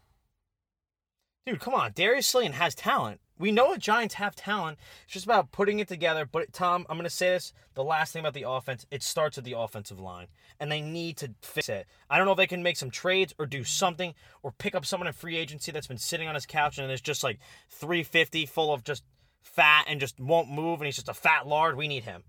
Dude, 1.47 1.61
come 1.61 1.75
on. 1.75 1.93
Darius 1.95 2.27
Slayton 2.27 2.53
has 2.53 2.75
talent. 2.75 3.21
We 3.41 3.51
know 3.51 3.73
the 3.73 3.79
Giants 3.79 4.15
have 4.15 4.37
talent. 4.37 4.79
It's 5.05 5.15
just 5.15 5.25
about 5.25 5.51
putting 5.51 5.79
it 5.81 5.89
together. 5.89 6.27
But 6.31 6.53
Tom, 6.53 6.87
I'm 6.89 6.97
going 6.97 7.05
to 7.05 7.11
say 7.11 7.31
this: 7.31 7.53
the 7.75 7.83
last 7.83 8.13
thing 8.13 8.21
about 8.21 8.35
the 8.35 8.49
offense, 8.49 8.87
it 8.91 9.03
starts 9.03 9.39
at 9.39 9.45
the 9.45 9.59
offensive 9.59 9.99
line, 9.99 10.27
and 10.61 10.71
they 10.71 10.81
need 10.81 11.17
to 11.19 11.35
fix 11.41 11.69
it. 11.69 11.87
I 12.09 12.19
don't 12.19 12.27
know 12.27 12.33
if 12.33 12.37
they 12.37 12.47
can 12.47 12.63
make 12.63 12.77
some 12.77 12.91
trades 12.91 13.35
or 13.39 13.47
do 13.47 13.65
something 13.65 14.15
or 14.43 14.53
pick 14.53 14.75
up 14.75 14.85
someone 14.87 15.07
in 15.07 15.13
free 15.13 15.37
agency 15.37 15.73
that's 15.73 15.87
been 15.87 15.99
sitting 15.99 16.29
on 16.29 16.35
his 16.35 16.47
couch 16.47 16.79
and 16.79 16.93
is 16.93 17.01
just 17.01 17.25
like 17.25 17.39
350, 17.71 18.47
full 18.47 18.73
of 18.73 18.85
just 18.85 19.03
fat 19.43 19.87
and 19.89 20.01
just 20.01 20.21
won't 20.21 20.51
move, 20.51 20.81
and 20.81 20.87
he's 20.87 20.97
just 20.97 21.09
a 21.09 21.15
fat 21.15 21.47
lard. 21.47 21.77
We 21.77 21.89
need 21.89 22.05
him 22.05 22.25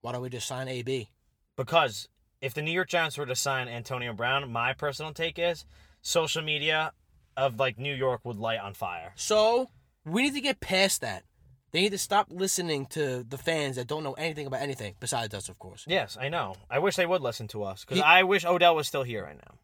Why 0.00 0.12
don't 0.12 0.22
we 0.22 0.30
just 0.30 0.48
sign 0.48 0.66
AB? 0.66 1.10
because 1.56 2.08
if 2.40 2.54
the 2.54 2.62
New 2.62 2.70
York 2.70 2.88
Giants 2.88 3.18
were 3.18 3.26
to 3.26 3.34
sign 3.34 3.68
Antonio 3.68 4.12
Brown, 4.12 4.50
my 4.50 4.72
personal 4.72 5.12
take 5.12 5.38
is 5.38 5.66
social 6.00 6.40
media 6.40 6.92
of 7.36 7.58
like 7.58 7.78
New 7.78 7.94
York 7.94 8.20
would 8.24 8.36
light 8.36 8.60
on 8.60 8.74
fire. 8.74 9.12
So 9.16 9.68
we 10.08 10.22
need 10.22 10.34
to 10.34 10.40
get 10.40 10.60
past 10.60 11.00
that. 11.00 11.24
They 11.70 11.80
need 11.82 11.92
to 11.92 11.98
stop 11.98 12.28
listening 12.30 12.86
to 12.86 13.22
the 13.28 13.36
fans 13.36 13.76
that 13.76 13.86
don't 13.86 14.02
know 14.02 14.14
anything 14.14 14.46
about 14.46 14.62
anything 14.62 14.94
besides 15.00 15.34
us, 15.34 15.48
of 15.50 15.58
course. 15.58 15.84
Yes, 15.86 16.16
I 16.18 16.28
know. 16.30 16.54
I 16.70 16.78
wish 16.78 16.96
they 16.96 17.04
would 17.06 17.20
listen 17.20 17.46
to 17.48 17.62
us 17.62 17.84
because 17.84 17.98
He- 17.98 18.02
I 18.02 18.22
wish 18.22 18.44
Odell 18.46 18.74
was 18.74 18.88
still 18.88 19.02
here 19.02 19.24
right 19.24 19.36
now. 19.36 19.58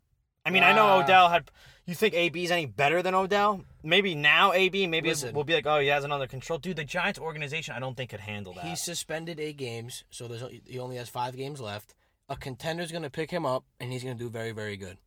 I 0.46 0.50
mean, 0.50 0.62
I 0.62 0.74
know 0.74 0.86
Ah. 0.86 1.02
Odell 1.02 1.30
had. 1.30 1.50
You 1.86 1.94
think 1.94 2.12
AB's 2.14 2.50
any 2.50 2.66
better 2.66 3.02
than 3.02 3.14
Odell? 3.14 3.64
Maybe 3.82 4.14
now 4.14 4.52
AB, 4.52 4.86
maybe 4.86 5.08
Listen. 5.08 5.34
we'll 5.34 5.44
be 5.44 5.54
like, 5.54 5.66
oh, 5.66 5.80
he 5.80 5.86
has 5.88 6.04
it 6.04 6.12
under 6.12 6.26
control. 6.26 6.58
Dude, 6.58 6.76
the 6.76 6.84
Giants 6.84 7.18
organization, 7.18 7.74
I 7.74 7.78
don't 7.80 7.96
think 7.96 8.10
could 8.10 8.20
handle 8.20 8.52
that. 8.54 8.64
He's 8.66 8.82
suspended 8.82 9.40
eight 9.40 9.56
games, 9.56 10.04
so 10.10 10.28
there's 10.28 10.42
he 10.66 10.78
only 10.78 10.96
has 10.96 11.08
five 11.08 11.34
games 11.36 11.60
left. 11.62 11.94
A 12.28 12.36
contender's 12.36 12.92
gonna 12.92 13.08
pick 13.08 13.30
him 13.30 13.46
up, 13.46 13.64
and 13.80 13.90
he's 13.90 14.02
gonna 14.02 14.14
do 14.16 14.28
very, 14.28 14.52
very 14.52 14.76
good. 14.76 14.98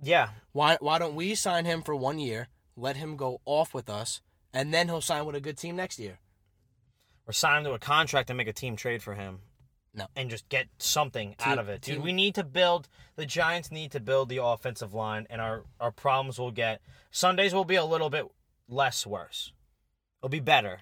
yeah, 0.00 0.30
Why 0.52 0.76
why 0.80 0.98
don't 0.98 1.14
we 1.14 1.34
sign 1.34 1.64
him 1.64 1.82
for 1.82 1.94
one 1.96 2.18
year, 2.18 2.48
let 2.76 2.96
him 2.96 3.16
go 3.16 3.40
off 3.46 3.72
with 3.72 3.88
us, 3.88 4.20
and 4.54 4.72
then 4.72 4.88
he'll 4.88 5.02
sign 5.02 5.26
with 5.26 5.34
a 5.36 5.40
good 5.40 5.58
team 5.58 5.76
next 5.76 5.98
year? 5.98 6.18
or 7.26 7.32
sign 7.32 7.58
him 7.58 7.64
to 7.64 7.72
a 7.72 7.78
contract 7.78 8.28
and 8.28 8.36
make 8.36 8.48
a 8.48 8.52
team 8.52 8.76
trade 8.76 9.02
for 9.02 9.14
him. 9.14 9.38
No. 9.94 10.06
And 10.14 10.28
just 10.28 10.46
get 10.50 10.66
something 10.76 11.34
out 11.40 11.58
of 11.58 11.70
it, 11.70 11.80
dude. 11.80 11.94
team- 11.94 12.02
We 12.04 12.12
need 12.12 12.34
to 12.34 12.44
build. 12.44 12.86
The 13.16 13.24
Giants 13.24 13.70
need 13.70 13.92
to 13.92 14.00
build 14.00 14.28
the 14.28 14.42
offensive 14.44 14.92
line, 14.92 15.26
and 15.30 15.40
our 15.40 15.64
our 15.80 15.90
problems 15.90 16.38
will 16.38 16.50
get. 16.50 16.82
Sundays 17.10 17.54
will 17.54 17.64
be 17.64 17.76
a 17.76 17.84
little 17.84 18.10
bit 18.10 18.26
less 18.68 19.06
worse. 19.06 19.52
It'll 20.20 20.28
be 20.28 20.40
better. 20.40 20.80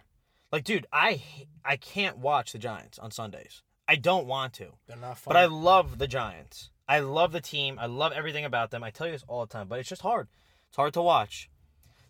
Like, 0.50 0.64
dude, 0.64 0.86
I 0.92 1.22
I 1.64 1.76
can't 1.76 2.18
watch 2.18 2.50
the 2.52 2.58
Giants 2.58 2.98
on 2.98 3.10
Sundays. 3.12 3.62
I 3.86 3.94
don't 3.96 4.26
want 4.26 4.54
to, 4.54 4.72
They're 4.88 4.96
not 4.96 5.18
fun. 5.18 5.34
but 5.34 5.36
I 5.38 5.44
love 5.44 5.98
the 5.98 6.08
Giants. 6.08 6.70
I 6.88 6.98
love 7.00 7.30
the 7.32 7.40
team. 7.40 7.78
I 7.78 7.86
love 7.86 8.12
everything 8.12 8.44
about 8.44 8.70
them. 8.72 8.82
I 8.82 8.90
tell 8.90 9.06
you 9.06 9.12
this 9.12 9.24
all 9.28 9.46
the 9.46 9.52
time, 9.52 9.68
but 9.68 9.78
it's 9.78 9.88
just 9.88 10.02
hard. 10.02 10.26
It's 10.68 10.76
hard 10.76 10.94
to 10.94 11.02
watch. 11.02 11.50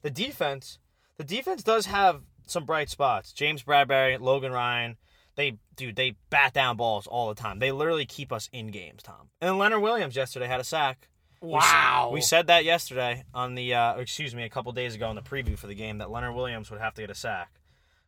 The 0.03 0.11
defense, 0.11 0.79
the 1.19 1.25
defense 1.25 1.63
does 1.63 1.87
have 1.87 2.23
some 2.47 2.65
bright 2.65 2.91
spots. 2.91 3.33
James 3.33 3.63
Bradberry, 3.63 4.21
Logan 4.21 4.53
Ryan, 4.53 4.97
they 5.37 5.59
dude, 5.77 5.97
they 5.97 6.17
bat 6.31 6.53
down 6.53 6.77
balls 6.77 7.07
all 7.07 7.29
the 7.29 7.41
time. 7.41 7.59
They 7.59 7.73
literally 7.73 8.07
keep 8.07 8.33
us 8.33 8.49
in 8.53 8.69
games, 8.69 9.03
Tom. 9.03 9.31
And 9.41 9.59
Leonard 9.59 9.83
Williams 9.83 10.17
yesterday 10.17 10.47
had 10.47 10.61
a 10.61 10.65
sack. 10.65 11.09
We 11.41 11.51
Wow. 11.51 12.11
We, 12.13 12.21
said 12.21 12.47
that 12.47 12.65
yesterday 12.65 13.25
on 13.35 13.55
the 13.55 13.75
uh, 13.75 13.97
excuse 13.97 14.35
me, 14.35 14.45
a 14.45 14.49
couple 14.49 14.71
days 14.73 14.95
ago 14.95 15.11
in 15.11 15.17
the 15.17 15.23
preview 15.23 15.59
for 15.59 15.67
the 15.67 15.75
game 15.75 15.99
that 15.99 16.11
Leonard 16.11 16.35
Williams 16.35 16.71
would 16.71 16.81
have 16.81 16.95
to 16.95 17.01
get 17.03 17.11
a 17.11 17.15
sack. 17.15 17.61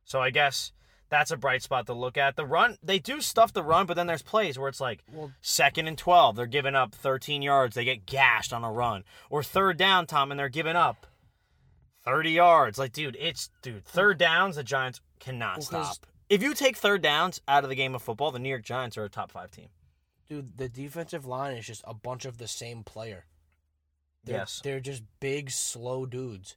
So 0.05 0.21
I 0.21 0.31
guess 0.31 0.73
that's 1.09 1.31
a 1.31 1.37
bright 1.37 1.63
spot 1.63 1.87
to 1.87 1.95
look 1.95 2.17
at. 2.17 2.37
The 2.37 2.47
run, 2.47 2.77
they 2.83 2.99
do 2.99 3.21
stuff 3.21 3.53
the 3.53 3.63
run, 3.63 3.87
but 3.87 3.95
then 3.95 4.07
there's 4.07 4.23
plays 4.23 4.59
where 4.59 4.69
it's 4.69 4.81
like 4.81 5.03
Well- 5.13 5.33
second 5.41 5.89
and 5.89 5.99
12, 5.99 6.37
they're 6.37 6.47
giving 6.47 6.75
up 6.75 6.95
13 6.95 7.43
yards, 7.43 7.75
they 7.75 7.85
get 7.85 8.07
gashed 8.07 8.53
on 8.53 8.63
a 8.65 8.71
run. 8.71 9.05
Or 9.31 9.43
third 9.43 9.79
down, 9.79 10.07
Tom, 10.07 10.31
and 10.31 10.39
they're 10.39 10.49
giving 10.49 10.77
up 10.77 11.07
30 12.05 12.31
yards. 12.31 12.79
Like, 12.79 12.93
dude, 12.93 13.17
it's, 13.19 13.51
dude, 13.63 13.85
third 13.85 14.19
downs, 14.19 14.57
the 14.57 14.63
Giants 14.63 15.01
cannot 15.21 15.59
Well, 15.59 15.67
stop. 15.85 16.07
If 16.29 16.43
you 16.43 16.55
take 16.55 16.77
third 16.77 17.03
downs 17.03 17.41
out 17.47 17.65
of 17.65 17.71
the 17.71 17.77
game 17.77 17.95
of 17.95 18.03
football, 18.03 18.31
the 18.31 18.39
New 18.39 18.49
York 18.49 18.63
Giants 18.65 18.97
are 18.97 19.05
a 19.05 19.09
top 19.09 19.31
five 19.31 19.51
team. 19.51 19.69
Dude, 20.29 20.57
the 20.57 20.69
defensive 20.69 21.27
line 21.27 21.57
is 21.57 21.67
just 21.67 21.83
a 21.87 21.95
bunch 21.95 22.25
of 22.25 22.39
the 22.39 22.49
same 22.49 22.83
player. 22.83 23.27
They're, 24.25 24.39
Yes. 24.39 24.61
they're 24.65 24.81
just 24.81 25.03
big, 25.21 25.51
slow 25.51 26.07
dudes. 26.07 26.57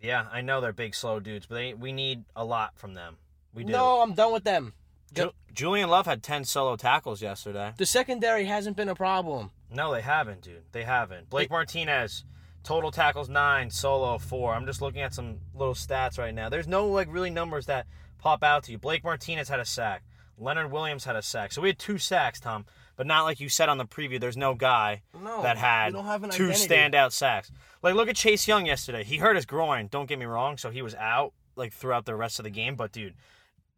Yeah, 0.00 0.26
I 0.30 0.40
know 0.40 0.60
they're 0.60 0.72
big, 0.72 0.94
slow 0.94 1.20
dudes, 1.20 1.46
but 1.46 1.54
they, 1.54 1.72
we 1.74 1.92
need 1.92 2.24
a 2.34 2.44
lot 2.44 2.76
from 2.76 2.94
them. 2.94 3.16
We 3.54 3.62
do. 3.64 3.72
No, 3.72 4.02
I'm 4.02 4.14
done 4.14 4.32
with 4.32 4.44
them. 4.44 4.74
Ju- 5.14 5.30
Julian 5.52 5.88
Love 5.88 6.06
had 6.06 6.22
10 6.24 6.44
solo 6.44 6.74
tackles 6.76 7.22
yesterday. 7.22 7.72
The 7.76 7.86
secondary 7.86 8.46
hasn't 8.46 8.76
been 8.76 8.88
a 8.88 8.96
problem. 8.96 9.52
No, 9.70 9.92
they 9.92 10.00
haven't, 10.02 10.42
dude. 10.42 10.64
They 10.72 10.82
haven't. 10.82 11.30
Blake 11.30 11.50
Martinez, 11.50 12.24
total 12.64 12.90
tackles 12.90 13.28
nine, 13.28 13.70
solo 13.70 14.18
four. 14.18 14.54
I'm 14.54 14.66
just 14.66 14.80
looking 14.82 15.02
at 15.02 15.14
some 15.14 15.36
little 15.54 15.74
stats 15.74 16.18
right 16.18 16.34
now. 16.34 16.48
There's 16.48 16.66
no 16.66 16.88
like 16.88 17.08
really 17.10 17.30
numbers 17.30 17.66
that 17.66 17.86
pop 18.18 18.42
out 18.42 18.64
to 18.64 18.72
you. 18.72 18.78
Blake 18.78 19.04
Martinez 19.04 19.48
had 19.48 19.60
a 19.60 19.64
sack. 19.64 20.02
Leonard 20.36 20.72
Williams 20.72 21.04
had 21.04 21.14
a 21.14 21.22
sack. 21.22 21.52
So 21.52 21.62
we 21.62 21.68
had 21.68 21.78
two 21.78 21.98
sacks, 21.98 22.40
Tom. 22.40 22.64
But 22.96 23.06
not 23.06 23.22
like 23.24 23.38
you 23.40 23.48
said 23.48 23.68
on 23.68 23.78
the 23.78 23.84
preview. 23.84 24.20
There's 24.20 24.36
no 24.36 24.54
guy 24.54 25.02
No, 25.20 25.42
that 25.42 25.56
had 25.56 25.92
don't 25.92 26.04
have 26.06 26.24
an 26.24 26.30
two 26.30 26.50
identity. 26.50 26.74
standout 26.74 27.12
sacks. 27.12 27.50
Like 27.82 27.94
look 27.94 28.08
at 28.08 28.16
Chase 28.16 28.46
Young 28.48 28.66
yesterday. 28.66 29.04
He 29.04 29.18
hurt 29.18 29.36
his 29.36 29.46
groin. 29.46 29.88
Don't 29.90 30.08
get 30.08 30.18
me 30.18 30.24
wrong. 30.26 30.56
So 30.56 30.70
he 30.70 30.82
was 30.82 30.94
out 30.96 31.32
like 31.56 31.72
throughout 31.72 32.04
the 32.04 32.14
rest 32.16 32.38
of 32.38 32.44
the 32.44 32.50
game. 32.50 32.74
But 32.76 32.92
dude, 32.92 33.14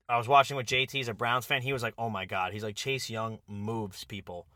I 0.09 0.17
was 0.19 0.29
watching 0.29 0.57
with 0.57 0.67
JT. 0.67 0.93
He's 0.93 1.09
a 1.09 1.15
Browns 1.15 1.45
fan. 1.47 1.63
He 1.63 1.73
was 1.73 1.83
like, 1.83 1.95
"Oh 1.99 2.09
my 2.11 2.25
god." 2.27 2.53
He's 2.53 2.63
like, 2.63 2.77
Chase 2.77 3.11
Young 3.11 3.39
moves 3.49 4.05
people. 4.05 4.47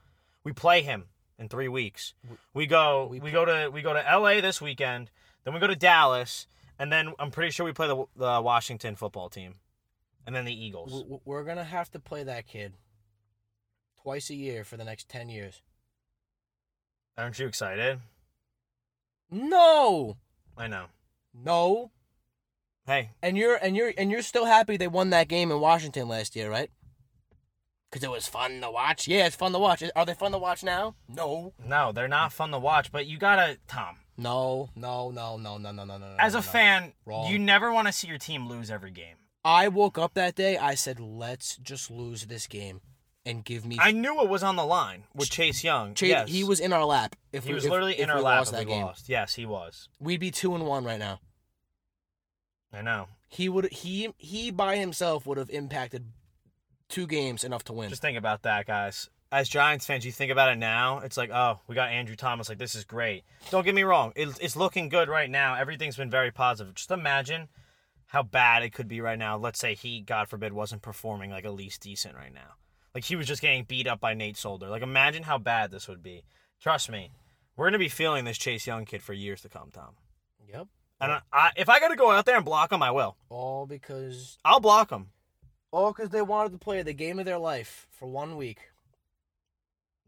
We 0.44 0.52
play 0.52 0.82
him 0.82 1.06
in 1.40 1.48
three 1.48 1.68
weeks. 1.68 2.14
We 2.54 2.66
go. 2.66 3.06
We, 3.10 3.30
go 3.30 3.44
to 3.44 3.70
we 3.70 3.82
go 3.82 3.94
to 3.94 4.08
L.A. 4.08 4.40
this 4.40 4.60
weekend. 4.60 5.10
Then 5.42 5.54
we 5.54 5.58
go 5.58 5.66
to 5.66 5.74
Dallas, 5.74 6.46
and 6.78 6.92
then 6.92 7.14
I'm 7.18 7.30
pretty 7.30 7.50
sure 7.50 7.64
we 7.66 7.72
play 7.72 7.88
the 7.88 8.04
the 8.14 8.40
Washington 8.42 8.94
football 8.94 9.30
team, 9.30 9.54
and 10.26 10.36
then 10.36 10.44
the 10.44 10.54
Eagles. 10.54 11.04
We're 11.24 11.44
gonna 11.44 11.64
have 11.64 11.90
to 11.92 11.98
play 11.98 12.22
that 12.24 12.46
kid 12.46 12.74
twice 14.02 14.30
a 14.30 14.34
year 14.34 14.62
for 14.62 14.76
the 14.76 14.84
next 14.84 15.08
ten 15.08 15.30
years. 15.30 15.62
Aren't 17.16 17.38
you 17.38 17.46
excited? 17.46 18.00
No, 19.30 20.16
I 20.56 20.66
know. 20.66 20.86
no, 21.32 21.90
Hey, 22.86 23.10
and 23.22 23.38
you're 23.38 23.54
and 23.54 23.76
you're 23.76 23.92
and 23.96 24.10
you're 24.10 24.22
still 24.22 24.46
happy 24.46 24.76
they 24.76 24.88
won 24.88 25.10
that 25.10 25.28
game 25.28 25.50
in 25.50 25.60
Washington 25.60 26.08
last 26.08 26.34
year, 26.34 26.50
right? 26.50 26.70
Because 27.90 28.04
it 28.04 28.10
was 28.10 28.28
fun 28.28 28.60
to 28.60 28.70
watch. 28.70 29.08
Yeah, 29.08 29.26
it's 29.26 29.34
fun 29.36 29.52
to 29.52 29.58
watch. 29.58 29.82
Are 29.96 30.06
they 30.06 30.14
fun 30.14 30.30
to 30.32 30.38
watch 30.38 30.62
now? 30.62 30.94
No, 31.08 31.54
no, 31.66 31.90
they're 31.92 32.06
not 32.08 32.32
fun 32.32 32.50
to 32.52 32.58
watch, 32.58 32.92
but 32.92 33.06
you 33.06 33.18
gotta, 33.18 33.58
Tom. 33.66 33.96
no, 34.16 34.70
no, 34.76 35.10
no, 35.10 35.36
no, 35.36 35.58
no, 35.58 35.72
no, 35.72 35.84
no, 35.84 35.98
no. 35.98 35.98
No. 35.98 36.16
As 36.18 36.34
a 36.34 36.38
no. 36.38 36.42
fan, 36.42 36.92
Wrong. 37.04 37.30
you 37.30 37.38
never 37.38 37.72
want 37.72 37.88
to 37.88 37.92
see 37.92 38.06
your 38.06 38.18
team 38.18 38.46
lose 38.48 38.70
every 38.70 38.92
game. 38.92 39.16
I 39.44 39.66
woke 39.68 39.98
up 39.98 40.14
that 40.14 40.34
day. 40.36 40.56
I 40.58 40.74
said, 40.74 41.00
"Let's 41.00 41.56
just 41.56 41.90
lose 41.90 42.26
this 42.26 42.46
game 42.46 42.80
and 43.26 43.44
give 43.44 43.64
me." 43.64 43.78
I 43.80 43.90
knew 43.90 44.20
it 44.22 44.28
was 44.28 44.42
on 44.42 44.54
the 44.56 44.66
line 44.66 45.04
with 45.14 45.30
Chase 45.30 45.64
Young. 45.64 45.94
Chase, 45.94 46.10
yes. 46.10 46.28
He 46.28 46.44
was 46.44 46.60
in 46.60 46.72
our 46.74 46.84
lap. 46.84 47.16
If 47.32 47.44
He 47.44 47.48
we, 47.50 47.54
was 47.54 47.64
if- 47.64 47.70
literally 47.70 47.94
if 47.94 48.00
in 48.00 48.10
our 48.10 48.18
we 48.18 48.22
lap 48.22 48.38
lost 48.40 48.52
that 48.52 48.66
we 48.66 48.72
game. 48.72 48.84
lost. 48.84 49.08
Yes, 49.08 49.34
he 49.34 49.46
was. 49.46 49.88
We'd 49.98 50.20
be 50.20 50.30
two 50.30 50.54
and 50.54 50.64
one 50.66 50.84
right 50.84 50.98
now. 50.98 51.20
I 52.72 52.82
know. 52.82 53.08
He 53.28 53.48
would 53.48 53.72
he 53.72 54.10
he 54.18 54.50
by 54.50 54.76
himself 54.76 55.26
would 55.26 55.38
have 55.38 55.50
impacted 55.50 56.06
two 56.90 57.06
games 57.06 57.44
enough 57.44 57.64
to 57.64 57.72
win. 57.72 57.88
Just 57.88 58.02
think 58.02 58.18
about 58.18 58.42
that, 58.42 58.66
guys. 58.66 59.08
As 59.32 59.48
Giants 59.48 59.86
fans, 59.86 60.04
you 60.04 60.10
think 60.10 60.32
about 60.32 60.52
it 60.52 60.58
now. 60.58 60.98
It's 60.98 61.16
like, 61.16 61.30
oh, 61.30 61.60
we 61.68 61.74
got 61.74 61.90
Andrew 61.90 62.16
Thomas. 62.16 62.48
Like, 62.48 62.58
this 62.58 62.74
is 62.74 62.84
great. 62.84 63.24
Don't 63.50 63.64
get 63.64 63.74
me 63.76 63.84
wrong. 63.84 64.12
It, 64.16 64.28
it's 64.40 64.56
looking 64.56 64.88
good 64.88 65.08
right 65.08 65.30
now. 65.30 65.54
Everything's 65.54 65.96
been 65.96 66.10
very 66.10 66.32
positive. 66.32 66.74
Just 66.74 66.90
imagine 66.90 67.48
how 68.06 68.24
bad 68.24 68.64
it 68.64 68.72
could 68.72 68.88
be 68.88 69.00
right 69.00 69.18
now. 69.18 69.36
Let's 69.38 69.60
say 69.60 69.74
he, 69.74 70.00
God 70.00 70.28
forbid, 70.28 70.52
wasn't 70.52 70.82
performing 70.82 71.30
like 71.30 71.44
at 71.44 71.54
least 71.54 71.80
decent 71.82 72.16
right 72.16 72.34
now. 72.34 72.54
Like 72.92 73.04
he 73.04 73.14
was 73.14 73.28
just 73.28 73.40
getting 73.40 73.62
beat 73.62 73.86
up 73.86 74.00
by 74.00 74.14
Nate 74.14 74.36
Solder. 74.36 74.68
Like, 74.68 74.82
imagine 74.82 75.22
how 75.22 75.38
bad 75.38 75.70
this 75.70 75.86
would 75.86 76.02
be. 76.02 76.24
Trust 76.60 76.90
me, 76.90 77.12
we're 77.56 77.66
gonna 77.66 77.78
be 77.78 77.88
feeling 77.88 78.24
this 78.24 78.36
Chase 78.36 78.66
Young 78.66 78.84
kid 78.84 79.00
for 79.00 79.12
years 79.12 79.42
to 79.42 79.48
come, 79.48 79.70
Tom. 79.72 79.94
yep. 80.52 80.66
And 81.00 81.12
I, 81.12 81.20
I, 81.32 81.50
if 81.56 81.68
I 81.68 81.80
got 81.80 81.88
to 81.88 81.96
go 81.96 82.10
out 82.10 82.26
there 82.26 82.36
and 82.36 82.44
block 82.44 82.72
him, 82.72 82.82
I 82.82 82.90
will. 82.90 83.16
All 83.30 83.64
because 83.64 84.36
I'll 84.44 84.60
block 84.60 84.90
him. 84.90 85.06
All 85.72 85.92
because 85.92 86.10
they 86.10 86.22
wanted 86.22 86.52
to 86.52 86.58
play 86.58 86.82
the 86.82 86.92
game 86.92 87.18
of 87.18 87.24
their 87.24 87.38
life 87.38 87.86
for 87.90 88.08
one 88.08 88.36
week. 88.36 88.58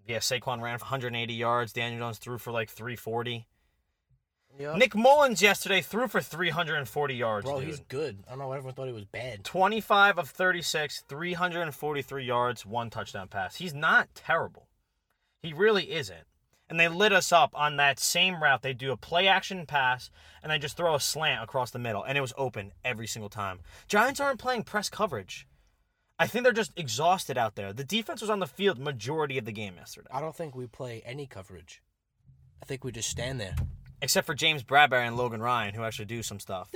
Yeah, 0.07 0.19
Saquon 0.19 0.61
ran 0.61 0.79
for 0.79 0.85
180 0.85 1.33
yards. 1.33 1.73
Daniel 1.73 2.01
Jones 2.01 2.19
threw 2.19 2.39
for 2.39 2.51
like 2.51 2.69
340. 2.69 3.47
Yep. 4.59 4.77
Nick 4.77 4.95
Mullens 4.95 5.41
yesterday 5.41 5.81
threw 5.81 6.09
for 6.09 6.21
340 6.21 7.15
yards. 7.15 7.47
Bro, 7.47 7.61
dude. 7.61 7.69
he's 7.69 7.81
good. 7.81 8.19
I 8.27 8.31
don't 8.31 8.41
know. 8.41 8.53
Everyone 8.53 8.75
thought 8.75 8.87
he 8.87 8.93
was 8.93 9.05
bad. 9.05 9.45
25 9.45 10.19
of 10.19 10.29
36, 10.29 11.05
343 11.09 12.25
yards, 12.25 12.67
one 12.67 12.91
touchdown 12.91 13.29
pass. 13.29 13.57
He's 13.57 13.73
not 13.73 14.09
terrible. 14.15 14.69
He 15.43 15.53
really 15.53 15.93
isn't. 15.93 16.27
And 16.69 16.79
they 16.79 16.89
lit 16.89 17.13
us 17.13 17.33
up 17.33 17.51
on 17.55 17.77
that 17.77 17.99
same 17.99 18.43
route. 18.43 18.63
They 18.63 18.73
do 18.73 18.93
a 18.93 18.97
play 18.97 19.27
action 19.27 19.67
pass 19.67 20.11
and 20.43 20.53
they 20.53 20.59
just 20.59 20.77
throw 20.77 20.95
a 20.95 21.01
slant 21.01 21.43
across 21.43 21.71
the 21.71 21.79
middle, 21.79 22.03
and 22.03 22.19
it 22.19 22.23
was 22.23 22.35
open 22.37 22.73
every 22.85 23.07
single 23.07 23.29
time. 23.29 23.61
Giants 23.89 24.21
aren't 24.21 24.41
playing 24.41 24.65
press 24.65 24.91
coverage. 24.91 25.47
I 26.19 26.27
think 26.27 26.45
they're 26.45 26.53
just 26.53 26.73
exhausted 26.77 27.37
out 27.37 27.55
there. 27.57 27.73
The 27.73 27.85
defense 27.85 28.21
was 28.21 28.31
on 28.31 28.39
the 28.41 28.47
field 28.47 28.79
majority 28.79 29.39
of 29.39 29.45
the 29.45 29.53
game 29.53 29.75
yesterday, 29.77 30.09
I 30.13 30.21
don't 30.21 30.37
think 30.37 30.55
we 30.55 30.67
play 30.67 31.03
any 31.05 31.27
coverage. 31.27 31.83
I 32.63 32.67
think 32.67 32.85
we 32.85 32.93
just 32.93 33.09
stand 33.11 33.41
there. 33.41 33.57
except 34.01 34.27
for 34.27 34.35
James 34.35 34.63
Bradberry 34.63 35.07
and 35.07 35.17
Logan 35.17 35.43
Ryan, 35.43 35.75
who 35.75 35.83
actually 35.83 36.05
do 36.05 36.23
some 36.23 36.39
stuff. 36.39 36.71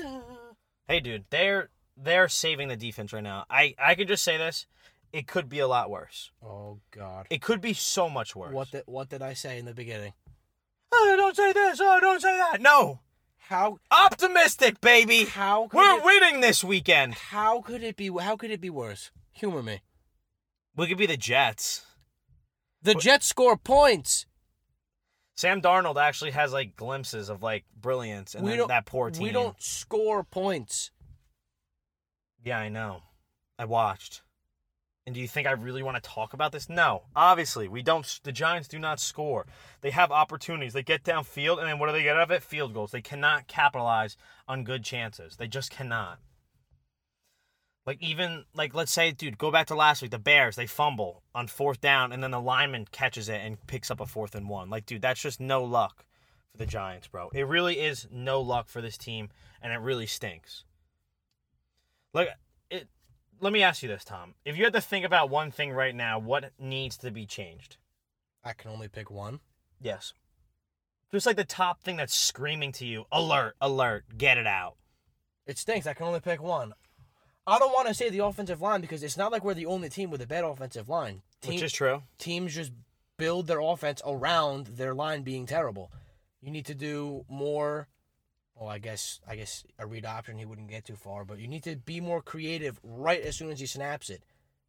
Hey, 0.89 1.01
dude, 1.01 1.25
they're 1.31 1.71
they're 1.97 2.29
saving 2.29 2.69
the 2.69 2.77
defense 2.77 3.13
right 3.13 3.23
now. 3.23 3.45
I 3.49 3.75
I 3.79 3.95
could 3.95 4.09
just 4.09 4.25
say 4.25 4.37
this: 4.37 4.67
it 5.13 5.27
could 5.29 5.49
be 5.49 5.61
a 5.61 5.69
lot 5.69 5.91
worse. 5.91 6.31
Oh 6.45 6.81
God. 6.91 7.27
It 7.31 7.41
could 7.41 7.61
be 7.61 7.73
so 7.73 8.09
much 8.09 8.35
worse. 8.35 8.53
What 8.53 8.71
did 8.73 8.83
what 8.87 9.09
did 9.11 9.23
I 9.23 9.35
say 9.35 9.59
in 9.59 9.65
the 9.65 9.75
beginning? 9.75 10.13
Oh, 10.93 11.15
don't 11.17 11.37
say 11.37 11.53
this. 11.53 11.79
Oh, 11.81 11.99
don't 12.01 12.21
say 12.21 12.37
that. 12.37 12.61
No. 12.61 13.01
How 13.39 13.79
Optimistic, 13.93 14.81
baby. 14.81 15.25
how 15.25 15.69
could 15.69 15.77
We're 15.77 15.99
it, 15.99 16.05
winning 16.05 16.41
this 16.41 16.65
weekend. 16.65 17.15
how 17.15 17.61
could 17.61 17.83
it 17.85 17.95
be 17.97 18.09
how 18.09 18.37
could 18.37 18.51
it 18.51 18.61
be 18.61 18.71
worse? 18.71 19.13
Humor 19.37 19.63
me. 19.63 19.83
We 20.77 20.87
could 20.87 20.97
be 20.97 21.05
the 21.07 21.19
Jets. 21.19 21.85
The 22.83 22.95
Jets 22.95 23.27
score 23.27 23.59
points. 23.59 24.25
Sam 25.35 25.61
Darnold 25.61 26.01
actually 26.01 26.31
has 26.31 26.55
like 26.55 26.75
glimpses 26.75 27.29
of 27.29 27.43
like 27.43 27.65
brilliance, 27.79 28.35
and 28.35 28.45
we 28.45 28.51
then 28.51 28.59
don't 28.61 28.69
that 28.69 28.87
poor 28.87 29.11
team. 29.11 29.23
We 29.25 29.33
don't 29.33 29.61
score 29.61 30.25
points. 30.25 30.91
Yeah, 32.43 32.59
I 32.59 32.71
know. 32.71 33.03
I 33.59 33.67
watched. 33.67 34.23
And 35.05 35.15
do 35.15 35.21
you 35.21 35.29
think 35.29 35.47
I 35.47 35.53
really 35.53 35.83
want 35.83 36.03
to 36.03 36.11
talk 36.11 36.33
about 36.33 36.53
this? 36.53 36.71
No. 36.71 37.03
Obviously, 37.15 37.69
we 37.69 37.83
don't. 37.83 38.21
The 38.23 38.33
Giants 38.33 38.69
do 38.69 38.79
not 38.79 39.01
score. 39.01 39.47
They 39.83 39.91
have 39.91 40.11
opportunities. 40.11 40.73
They 40.73 40.83
get 40.83 41.05
downfield, 41.05 41.59
and 41.59 41.69
then 41.69 41.79
what 41.79 41.89
do 41.89 41.93
they 41.93 42.03
get 42.03 42.17
out 42.17 42.23
of 42.23 42.31
it? 42.31 42.43
Field 42.43 42.73
goals. 42.73 42.91
They 42.91 43.03
cannot 43.03 43.49
capitalize 43.49 44.17
on 44.49 44.65
good 44.65 44.83
chances. 44.83 45.37
They 45.37 45.47
just 45.47 45.71
cannot. 45.71 46.21
Like 47.87 48.03
even 48.03 48.45
like 48.53 48.75
let's 48.75 48.91
say, 48.91 49.13
dude, 49.13 49.39
go 49.39 49.53
back 49.53 49.69
to 49.69 49.77
last 49.77 50.03
week. 50.03 50.11
The 50.11 50.19
Bears 50.19 50.57
they 50.57 50.67
fumble 50.67 51.23
on 51.35 51.47
fourth 51.47 51.81
down, 51.81 52.13
and 52.13 52.23
then 52.23 52.33
the 52.33 52.41
lineman 52.41 52.87
catches 52.91 53.29
it 53.29 53.41
and 53.41 53.65
picks 53.69 53.91
up 53.91 54.01
a 54.01 54.07
fourth 54.07 54.35
and 54.35 54.49
one. 54.49 54.69
Like, 54.69 54.87
dude, 54.87 55.03
that's 55.03 55.21
just 55.21 55.39
no 55.39 55.63
luck 55.63 56.05
for 56.51 56.59
the 56.59 56.67
Giants, 56.67 57.07
bro. 57.07 57.31
It 57.33 57.47
really 57.47 57.79
is 57.79 58.09
no 58.11 58.41
luck 58.41 58.69
for 58.69 58.81
this 58.81 58.99
team, 58.99 59.29
and 59.63 59.73
it 59.73 59.77
really 59.77 60.07
stinks. 60.07 60.65
Like 62.13 62.31
it. 62.71 62.89
Let 63.39 63.53
me 63.53 63.63
ask 63.63 63.83
you 63.83 63.89
this, 63.89 64.05
Tom. 64.05 64.35
If 64.45 64.57
you 64.57 64.65
had 64.65 64.73
to 64.73 64.81
think 64.81 65.05
about 65.05 65.31
one 65.31 65.53
thing 65.53 65.71
right 65.71 65.95
now, 65.95 66.19
what 66.19 66.53
needs 66.59 66.97
to 66.99 67.11
be 67.13 67.27
changed? 67.27 67.77
I 68.43 68.53
can 68.53 68.71
only 68.71 68.89
pick 68.89 69.11
one. 69.11 69.41
Yes. 69.81 70.13
Just 71.13 71.27
like 71.27 71.37
the 71.37 71.45
top 71.45 71.83
thing 71.83 71.97
that's 71.97 72.17
screaming 72.17 72.73
to 72.73 72.87
you, 72.87 73.05
alert, 73.13 73.55
alert, 73.61 74.05
get 74.17 74.39
it 74.39 74.47
out. 74.47 74.77
It 75.47 75.59
stinks. 75.59 75.87
I 75.87 75.95
can 75.95 76.07
only 76.07 76.21
pick 76.21 76.43
one. 76.43 76.73
I 77.47 77.59
don't 77.59 77.73
want 77.73 77.87
to 77.89 77.95
say 77.95 78.11
the 78.11 78.25
offensive 78.25 78.61
line 78.61 78.81
because 78.81 79.03
it's 79.03 79.17
not 79.17 79.31
like 79.31 79.45
we're 79.45 79.55
the 79.55 79.67
only 79.67 79.89
team 79.89 80.11
with 80.11 80.21
a 80.21 80.27
bad 80.27 80.45
offensive 80.45 80.89
line. 80.89 81.23
Team, 81.43 81.55
Which 81.55 81.63
is 81.63 81.73
true. 81.73 82.03
teams 82.19 82.55
just 82.55 82.73
build 83.19 83.47
their 83.47 83.61
offense 83.61 84.03
around 84.05 84.67
their 84.67 84.95
line 84.95 85.23
being 85.23 85.47
terrible. 85.47 85.93
You 86.43 86.51
need 86.51 86.67
to 86.67 86.75
do 86.75 87.25
more. 87.29 87.89
Well, 88.57 88.69
I 88.69 88.79
guess 88.79 89.21
I 89.29 89.37
guess 89.37 89.65
a 89.79 89.87
read 89.87 90.07
option 90.07 90.39
he 90.39 90.45
wouldn't 90.47 90.69
get 90.71 90.85
too 90.87 90.97
far, 90.97 91.25
but 91.25 91.39
you 91.39 91.47
need 91.47 91.63
to 91.65 91.77
be 91.77 92.01
more 92.01 92.23
creative 92.23 92.81
right 92.83 93.21
as 93.21 93.37
soon 93.37 93.51
as 93.51 93.61
he 93.61 93.67
snaps 93.67 94.11
it. 94.11 94.23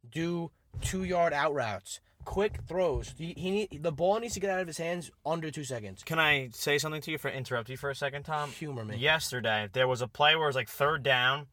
Do 0.08 0.50
two 0.80 1.04
yard 1.04 1.32
out 1.32 1.54
routes, 1.54 2.00
quick 2.24 2.60
throws. 2.68 3.14
He, 3.16 3.32
he 3.36 3.50
need, 3.50 3.82
the 3.82 3.90
ball 3.90 4.20
needs 4.20 4.34
to 4.34 4.40
get 4.40 4.50
out 4.50 4.60
of 4.60 4.66
his 4.66 4.78
hands 4.78 5.10
under 5.24 5.50
two 5.50 5.64
seconds. 5.64 6.02
Can 6.04 6.18
I 6.18 6.50
say 6.52 6.78
something 6.78 7.00
to 7.02 7.10
you 7.10 7.18
for 7.18 7.30
interrupt 7.30 7.70
you 7.70 7.76
for 7.76 7.90
a 7.90 7.94
second, 7.94 8.24
Tom? 8.24 8.50
Humor 8.50 8.84
me. 8.84 8.96
Yesterday, 8.98 9.68
there 9.72 9.88
was 9.88 10.02
a 10.02 10.06
play 10.08 10.36
where 10.36 10.44
it 10.44 10.48
was 10.48 10.56
like 10.56 10.68
third 10.68 11.02
down, 11.02 11.46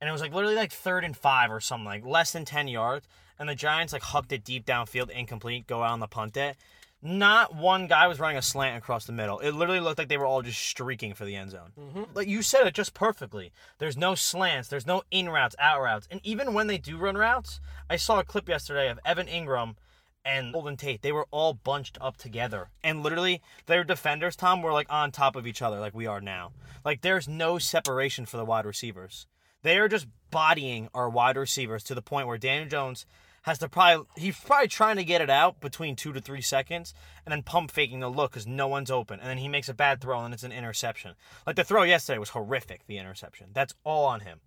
and 0.00 0.08
it 0.08 0.12
was 0.12 0.20
like 0.20 0.32
literally 0.34 0.56
like 0.56 0.72
third 0.72 1.04
and 1.04 1.16
five 1.16 1.50
or 1.50 1.60
something, 1.60 1.84
like 1.84 2.04
less 2.04 2.32
than 2.32 2.44
10 2.44 2.68
yards. 2.68 3.06
And 3.38 3.48
the 3.48 3.54
Giants 3.54 3.92
like 3.92 4.02
hucked 4.02 4.32
it 4.32 4.44
deep 4.44 4.66
downfield, 4.66 5.10
incomplete, 5.10 5.66
go 5.66 5.82
out 5.82 5.92
on 5.92 6.00
the 6.00 6.06
punt 6.06 6.36
it. 6.36 6.56
Not 7.02 7.54
one 7.54 7.86
guy 7.86 8.06
was 8.06 8.20
running 8.20 8.36
a 8.36 8.42
slant 8.42 8.76
across 8.76 9.06
the 9.06 9.12
middle. 9.12 9.38
It 9.38 9.52
literally 9.52 9.80
looked 9.80 9.98
like 9.98 10.08
they 10.08 10.18
were 10.18 10.26
all 10.26 10.42
just 10.42 10.60
streaking 10.60 11.14
for 11.14 11.24
the 11.24 11.34
end 11.34 11.50
zone. 11.50 11.72
Mm-hmm. 11.78 12.02
Like 12.12 12.28
you 12.28 12.42
said 12.42 12.66
it 12.66 12.74
just 12.74 12.92
perfectly. 12.92 13.52
There's 13.78 13.96
no 13.96 14.14
slants, 14.14 14.68
there's 14.68 14.86
no 14.86 15.02
in 15.10 15.30
routes, 15.30 15.56
out 15.58 15.80
routes. 15.80 16.06
And 16.10 16.20
even 16.22 16.52
when 16.52 16.66
they 16.66 16.76
do 16.76 16.98
run 16.98 17.16
routes, 17.16 17.60
I 17.88 17.96
saw 17.96 18.20
a 18.20 18.24
clip 18.24 18.48
yesterday 18.50 18.90
of 18.90 19.00
Evan 19.06 19.28
Engram 19.28 19.76
and 20.24 20.52
Golden 20.52 20.76
Tate, 20.76 21.02
they 21.02 21.12
were 21.12 21.26
all 21.30 21.54
bunched 21.54 21.96
up 22.00 22.16
together. 22.16 22.68
And 22.84 23.02
literally, 23.02 23.40
their 23.66 23.84
defenders, 23.84 24.36
Tom, 24.36 24.62
were 24.62 24.72
like 24.72 24.86
on 24.90 25.10
top 25.10 25.36
of 25.36 25.46
each 25.46 25.62
other, 25.62 25.80
like 25.80 25.94
we 25.94 26.06
are 26.06 26.20
now. 26.20 26.52
Like 26.84 27.00
there's 27.00 27.28
no 27.28 27.58
separation 27.58 28.26
for 28.26 28.36
the 28.36 28.44
wide 28.44 28.66
receivers. 28.66 29.26
They 29.62 29.78
are 29.78 29.88
just 29.88 30.06
bodying 30.30 30.88
our 30.94 31.08
wide 31.08 31.36
receivers 31.36 31.82
to 31.84 31.94
the 31.94 32.02
point 32.02 32.26
where 32.26 32.38
Daniel 32.38 32.68
Jones 32.68 33.06
has 33.42 33.58
to 33.58 33.68
probably 33.68 34.06
he's 34.16 34.38
probably 34.38 34.68
trying 34.68 34.96
to 34.96 35.04
get 35.04 35.20
it 35.22 35.30
out 35.30 35.60
between 35.60 35.96
two 35.96 36.12
to 36.12 36.20
three 36.20 36.42
seconds 36.42 36.92
and 37.24 37.32
then 37.32 37.42
pump 37.42 37.70
faking 37.70 38.00
the 38.00 38.08
look 38.08 38.32
because 38.32 38.46
no 38.46 38.68
one's 38.68 38.90
open 38.90 39.18
and 39.18 39.28
then 39.28 39.38
he 39.38 39.48
makes 39.48 39.68
a 39.68 39.74
bad 39.74 40.00
throw 40.00 40.22
and 40.24 40.34
it's 40.34 40.42
an 40.42 40.52
interception. 40.52 41.14
Like 41.46 41.56
the 41.56 41.64
throw 41.64 41.82
yesterday 41.82 42.18
was 42.18 42.30
horrific. 42.30 42.86
The 42.86 42.98
interception. 42.98 43.48
That's 43.52 43.74
all 43.84 44.04
on 44.06 44.20
him. 44.20 44.40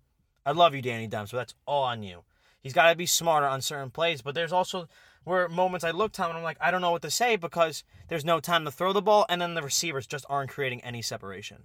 I 0.46 0.52
love 0.52 0.74
you, 0.74 0.82
Danny 0.82 1.06
Dimes, 1.06 1.30
but 1.30 1.38
that's 1.38 1.54
all 1.66 1.84
on 1.84 2.02
you. 2.02 2.22
He's 2.60 2.72
got 2.72 2.88
to 2.90 2.96
be 2.96 3.06
smarter 3.06 3.46
on 3.46 3.60
certain 3.60 3.90
plays, 3.90 4.22
but 4.22 4.34
there's 4.34 4.52
also 4.52 4.88
where 5.24 5.48
moments 5.48 5.84
I 5.84 5.90
look 5.90 6.12
Tom 6.12 6.30
and 6.30 6.38
I'm 6.38 6.44
like, 6.44 6.58
I 6.60 6.70
don't 6.70 6.80
know 6.80 6.90
what 6.90 7.02
to 7.02 7.10
say 7.10 7.36
because 7.36 7.84
there's 8.08 8.24
no 8.24 8.40
time 8.40 8.64
to 8.64 8.70
throw 8.70 8.92
the 8.92 9.02
ball, 9.02 9.26
and 9.28 9.40
then 9.40 9.54
the 9.54 9.62
receivers 9.62 10.06
just 10.06 10.24
aren't 10.28 10.50
creating 10.50 10.82
any 10.82 11.02
separation. 11.02 11.64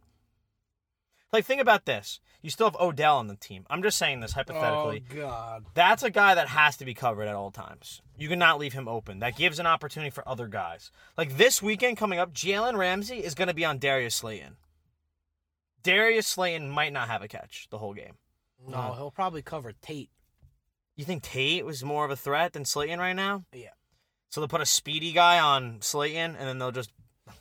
Like, 1.31 1.45
think 1.45 1.62
about 1.62 1.86
this. 1.86 2.19
You 2.41 2.50
still 2.50 2.67
have 2.67 2.79
Odell 2.79 3.17
on 3.17 3.27
the 3.27 3.36
team. 3.36 3.65
I'm 3.69 3.83
just 3.83 3.98
saying 3.98 4.21
this 4.21 4.31
hypothetically. 4.31 5.03
Oh 5.12 5.15
God. 5.15 5.65
That's 5.74 6.03
a 6.03 6.09
guy 6.09 6.36
that 6.36 6.48
has 6.48 6.77
to 6.77 6.86
be 6.86 6.93
covered 6.93 7.27
at 7.27 7.36
all 7.36 7.51
times. 7.51 8.01
You 8.17 8.29
cannot 8.29 8.59
leave 8.59 8.74
him 8.74 8.88
open. 8.88 9.19
That 9.19 9.36
gives 9.36 9.59
an 9.59 9.67
opportunity 9.67 10.09
for 10.09 10.27
other 10.27 10.48
guys. 10.48 10.91
Like 11.17 11.38
this 11.38 11.62
weekend 11.62 11.98
coming 11.98 12.17
up, 12.17 12.33
Jalen 12.33 12.77
Ramsey 12.77 13.17
is 13.17 13.36
going 13.36 13.50
to 13.50 13.53
be 13.53 13.65
on 13.65 13.77
Darius 13.77 14.15
Slayton. 14.15 14.55
Darius 15.83 16.27
Slayton 16.27 16.69
might 16.69 16.93
not 16.93 17.09
have 17.09 17.21
a 17.21 17.27
catch 17.27 17.67
the 17.69 17.77
whole 17.77 17.93
game. 17.93 18.15
No, 18.67 18.77
uh, 18.77 18.95
he'll 18.95 19.12
probably 19.12 19.41
cover 19.41 19.74
Tate. 19.74 20.09
You 20.95 21.05
think 21.05 21.24
Tate 21.24 21.65
was 21.65 21.83
more 21.83 22.05
of 22.05 22.12
a 22.12 22.15
threat 22.15 22.53
than 22.53 22.65
Slayton 22.65 23.00
right 23.00 23.13
now? 23.13 23.45
Yeah. 23.53 23.69
So 24.29 24.41
they'll 24.41 24.50
put 24.50 24.62
a 24.62 24.65
speedy 24.65 25.13
guy 25.13 25.39
on 25.39 25.81
Slayton, 25.81 26.36
and 26.36 26.48
then 26.48 26.59
they'll 26.59 26.71
just 26.71 26.91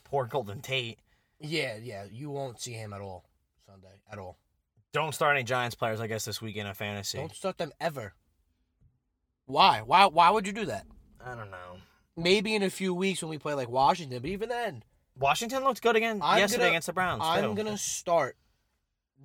pour 0.04 0.26
Golden 0.26 0.60
Tate. 0.60 0.98
Yeah, 1.40 1.76
yeah. 1.80 2.04
You 2.10 2.30
won't 2.30 2.60
see 2.60 2.72
him 2.72 2.92
at 2.92 3.00
all 3.00 3.27
Sunday 3.80 4.00
at 4.10 4.18
all. 4.18 4.38
Don't 4.92 5.14
start 5.14 5.36
any 5.36 5.44
Giants 5.44 5.74
players, 5.74 6.00
I 6.00 6.06
guess, 6.06 6.24
this 6.24 6.40
weekend 6.40 6.68
in 6.68 6.74
fantasy. 6.74 7.18
Don't 7.18 7.34
start 7.34 7.58
them 7.58 7.72
ever. 7.80 8.14
Why? 9.46 9.82
Why? 9.84 10.06
Why 10.06 10.30
would 10.30 10.46
you 10.46 10.52
do 10.52 10.64
that? 10.66 10.86
I 11.24 11.34
don't 11.34 11.50
know. 11.50 11.78
Maybe 12.16 12.54
in 12.54 12.62
a 12.62 12.70
few 12.70 12.94
weeks 12.94 13.22
when 13.22 13.30
we 13.30 13.38
play 13.38 13.54
like 13.54 13.68
Washington, 13.68 14.20
but 14.20 14.30
even 14.30 14.48
then, 14.48 14.82
Washington 15.16 15.62
looked 15.64 15.82
good 15.82 15.96
again 15.96 16.20
I'm 16.22 16.38
yesterday 16.38 16.62
gonna- 16.64 16.70
against 16.70 16.86
the 16.86 16.92
Browns. 16.92 17.22
I'm 17.24 17.54
too. 17.54 17.54
gonna 17.62 17.78
start 17.78 18.36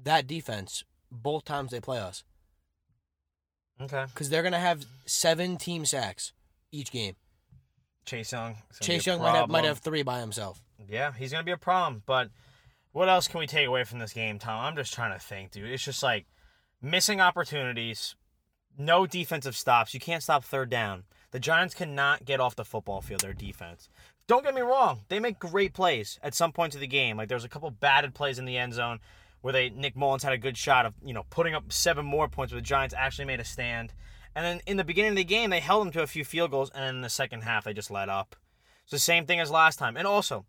that 0.03 0.27
defense 0.27 0.83
both 1.12 1.45
times 1.45 1.72
they 1.72 1.79
play 1.79 2.00
us 2.00 2.24
Okay. 3.79 4.05
because 4.07 4.29
they're 4.29 4.43
gonna 4.43 4.60
have 4.60 4.86
seven 5.05 5.57
team 5.57 5.86
sacks 5.86 6.33
each 6.72 6.92
game. 6.92 7.16
Chase 8.05 8.31
Young. 8.31 8.57
Chase 8.81 9.05
Young 9.05 9.22
might 9.22 9.35
have 9.35 9.50
might 9.50 9.66
have 9.66 9.79
three 9.79 10.03
by 10.03 10.20
himself. 10.20 10.61
Yeah, 10.87 11.13
he's 11.13 11.31
gonna 11.31 11.44
be 11.44 11.51
a 11.51 11.57
problem. 11.57 12.03
But 12.05 12.29
what 12.94 13.10
else 13.10 13.27
can 13.27 13.40
we 13.40 13.48
take 13.48 13.68
away 13.68 13.84
from 13.84 14.00
this 14.00 14.14
game, 14.14 14.40
Tom? 14.40 14.64
I'm 14.64 14.75
just 14.75 14.94
trying 14.94 15.14
to 15.14 15.20
think, 15.20 15.51
dude. 15.51 15.70
It's 15.70 15.84
just 15.84 16.01
like 16.01 16.25
missing 16.82 17.20
opportunities, 17.20 18.16
no 18.77 19.06
defensive 19.06 19.56
stops. 19.56 19.94
You 19.94 20.00
can't 20.00 20.24
stop 20.24 20.44
third 20.44 20.70
down. 20.70 21.03
The 21.32 21.40
Giants 21.40 21.74
cannot 21.74 22.24
get 22.24 22.40
off 22.40 22.56
the 22.56 22.64
football 22.64 23.01
field. 23.01 23.22
Their 23.22 23.34
defense. 23.34 23.90
Don't 24.27 24.44
get 24.44 24.56
me 24.56 24.62
wrong; 24.62 25.01
they 25.10 25.20
make 25.20 25.40
great 25.40 25.74
plays 25.74 26.20
at 26.24 26.36
some 26.36 26.51
points 26.51 26.75
of 26.75 26.82
the 26.82 26.88
game. 26.88 27.18
Like 27.18 27.27
there's 27.27 27.44
a 27.44 27.50
couple 27.50 27.70
batted 27.72 28.14
plays 28.14 28.40
in 28.40 28.46
the 28.46 28.58
end 28.58 28.74
zone 28.74 29.00
where 29.42 29.51
they 29.51 29.70
Nick 29.70 29.96
Mullens 29.96 30.24
had 30.24 30.34
a 30.34 30.38
good 30.38 30.58
shot 30.58 30.86
of 30.86 30.94
you 31.03 31.14
know 31.14 31.25
putting 31.32 31.56
up 31.56 31.74
seven 31.74 32.06
more 32.06 32.29
points, 32.29 32.53
where 32.53 32.62
the 32.62 32.66
Giants 32.66 32.96
actually 32.96 33.25
made 33.25 33.40
a 33.40 33.46
stand. 33.46 33.94
And 34.36 34.46
then 34.46 34.62
in 34.66 34.77
the 34.77 34.84
beginning 34.84 35.12
of 35.12 35.18
the 35.18 35.24
game, 35.24 35.50
they 35.50 35.60
held 35.60 35.86
them 35.86 35.92
to 35.94 36.01
a 36.01 36.08
few 36.08 36.24
field 36.24 36.51
goals, 36.51 36.72
and 36.72 36.84
then 36.84 36.96
in 36.96 37.01
the 37.01 37.10
second 37.10 37.42
half, 37.42 37.66
they 37.66 37.74
just 37.74 37.92
let 37.92 38.10
up. 38.10 38.36
It's 38.84 38.92
the 38.92 39.00
same 39.00 39.25
thing 39.25 39.40
as 39.40 39.51
last 39.51 39.77
time. 39.77 39.96
And 39.96 40.08
also, 40.08 40.46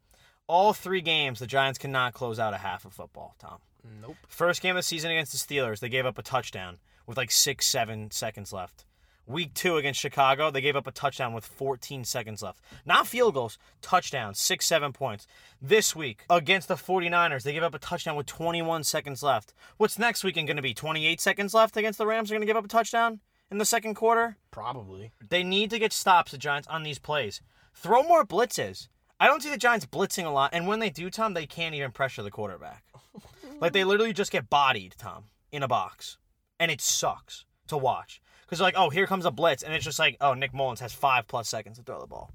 all 0.47 0.73
three 0.73 1.01
games, 1.01 1.39
the 1.39 1.47
Giants 1.47 1.79
cannot 1.79 2.15
close 2.15 2.39
out 2.39 2.55
a 2.55 2.59
half 2.59 2.85
of 2.85 2.93
football, 2.93 3.35
Tom. 3.39 3.59
Nope. 4.01 4.17
First 4.29 4.63
game 4.63 4.71
of 4.71 4.77
the 4.77 4.83
season 4.83 5.11
against 5.11 5.33
the 5.33 5.39
Steelers, 5.39 5.81
they 5.81 5.89
gave 5.89 6.07
up 6.07 6.19
a 6.19 6.23
touchdown 6.23 6.79
with 7.07 7.17
like 7.17 7.31
six, 7.31 7.67
seven 7.67 8.11
seconds 8.11 8.53
left. 8.53 8.85
Week 9.27 9.55
two 9.55 9.79
against 9.79 10.01
Chicago, 10.01 10.51
they 10.51 10.61
gave 10.61 10.77
up 10.77 10.87
a 10.87 10.93
touchdown 10.93 11.33
with 11.33 11.47
14 11.47 12.05
seconds 12.05 12.43
left. 12.43 12.61
Not 12.85 13.07
field 13.07 13.33
goals, 13.33 13.57
touchdowns, 13.81 14.39
six, 14.39 14.67
seven 14.67 14.93
points. 14.93 15.27
This 15.63 15.97
week 15.97 16.25
against 16.29 16.69
the 16.69 16.75
49ers, 16.75 17.43
they 17.43 17.55
gave 17.55 17.63
up 17.63 17.75
a 17.75 17.79
touchdown 17.79 18.17
with 18.17 18.27
21 18.27 18.85
seconds 18.85 19.23
left. 19.23 19.55
What's 19.79 19.99
next 19.99 20.25
weekend 20.25 20.47
going 20.47 20.57
to 20.59 20.63
be? 20.63 20.75
28 20.75 21.23
seconds 21.23 21.55
left 21.55 21.77
against 21.79 21.99
the 21.99 22.07
Rams? 22.07 22.29
They're 22.29 22.37
going 22.37 22.47
to 22.47 22.51
give 22.51 22.59
up 22.59 22.67
a 22.67 22.69
touchdown 22.69 23.21
in 23.51 23.57
the 23.57 23.65
second 23.65 23.95
quarter? 23.95 24.37
Probably. 24.51 25.13
They 25.27 25.43
need 25.43 25.71
to 25.71 25.79
get 25.79 25.95
stops, 25.95 26.33
the 26.33 26.39
Giants, 26.39 26.69
on 26.69 26.83
these 26.83 26.99
plays. 26.99 27.41
Throw 27.73 28.03
more 28.03 28.27
blitzes. 28.27 28.89
I 29.21 29.27
don't 29.27 29.43
see 29.43 29.51
the 29.51 29.57
Giants 29.57 29.87
blitzing 29.87 30.27
a 30.27 30.31
lot, 30.31 30.51
and 30.53 30.67
when 30.67 30.81
they 30.81 30.91
do, 30.91 31.09
Tom, 31.11 31.35
they 31.35 31.47
can't 31.47 31.75
even 31.75 31.93
pressure 31.93 32.23
the 32.23 32.31
quarterback. 32.31 32.85
like 33.61 33.73
they 33.73 33.85
literally 33.85 34.13
just 34.13 34.33
get 34.33 34.51
bodied, 34.51 34.95
Tom, 34.99 35.25
in 35.53 35.63
a 35.63 35.69
box, 35.69 36.19
and 36.59 36.71
it 36.71 36.81
sucks 36.81 37.45
to 37.69 37.77
watch 37.77 38.21
because 38.45 38.61
like, 38.61 38.75
oh, 38.77 38.91
here 38.91 39.07
comes 39.07 39.25
a 39.25 39.31
blitz, 39.31 39.63
and 39.63 39.73
it's 39.73 39.85
just 39.85 39.99
like, 39.99 40.17
oh, 40.21 40.35
Nick 40.35 40.53
Mullens 40.53 40.81
has 40.81 40.93
five 40.93 41.27
plus 41.27 41.49
seconds 41.49 41.79
to 41.79 41.85
throw 41.85 42.01
the 42.01 42.07
ball. 42.07 42.33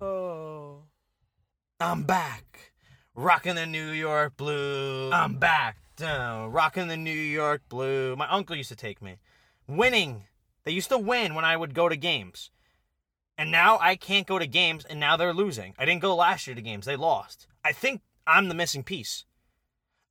Oh. 0.00 0.82
I'm 1.80 2.04
back, 2.04 2.72
rocking 3.14 3.56
the 3.56 3.66
New 3.66 3.90
York 3.90 4.36
blue. 4.36 5.10
I'm 5.12 5.34
back, 5.34 5.78
down, 5.96 6.52
rocking 6.52 6.88
the 6.88 6.96
New 6.96 7.10
York 7.10 7.62
blue. 7.68 8.14
My 8.16 8.28
uncle 8.28 8.54
used 8.54 8.68
to 8.68 8.76
take 8.76 9.02
me, 9.02 9.16
winning. 9.66 10.24
They 10.64 10.72
used 10.72 10.90
to 10.90 10.98
win 10.98 11.34
when 11.34 11.44
I 11.44 11.56
would 11.56 11.74
go 11.74 11.88
to 11.88 11.96
games. 11.96 12.52
And 13.38 13.50
now 13.50 13.78
I 13.80 13.96
can't 13.96 14.26
go 14.26 14.38
to 14.38 14.46
games, 14.46 14.84
and 14.84 15.00
now 15.00 15.16
they're 15.16 15.32
losing. 15.32 15.74
I 15.78 15.84
didn't 15.84 16.02
go 16.02 16.14
last 16.14 16.46
year 16.46 16.54
to 16.54 16.62
games. 16.62 16.86
They 16.86 16.96
lost. 16.96 17.46
I 17.64 17.72
think 17.72 18.02
I'm 18.26 18.48
the 18.48 18.54
missing 18.54 18.82
piece. 18.84 19.24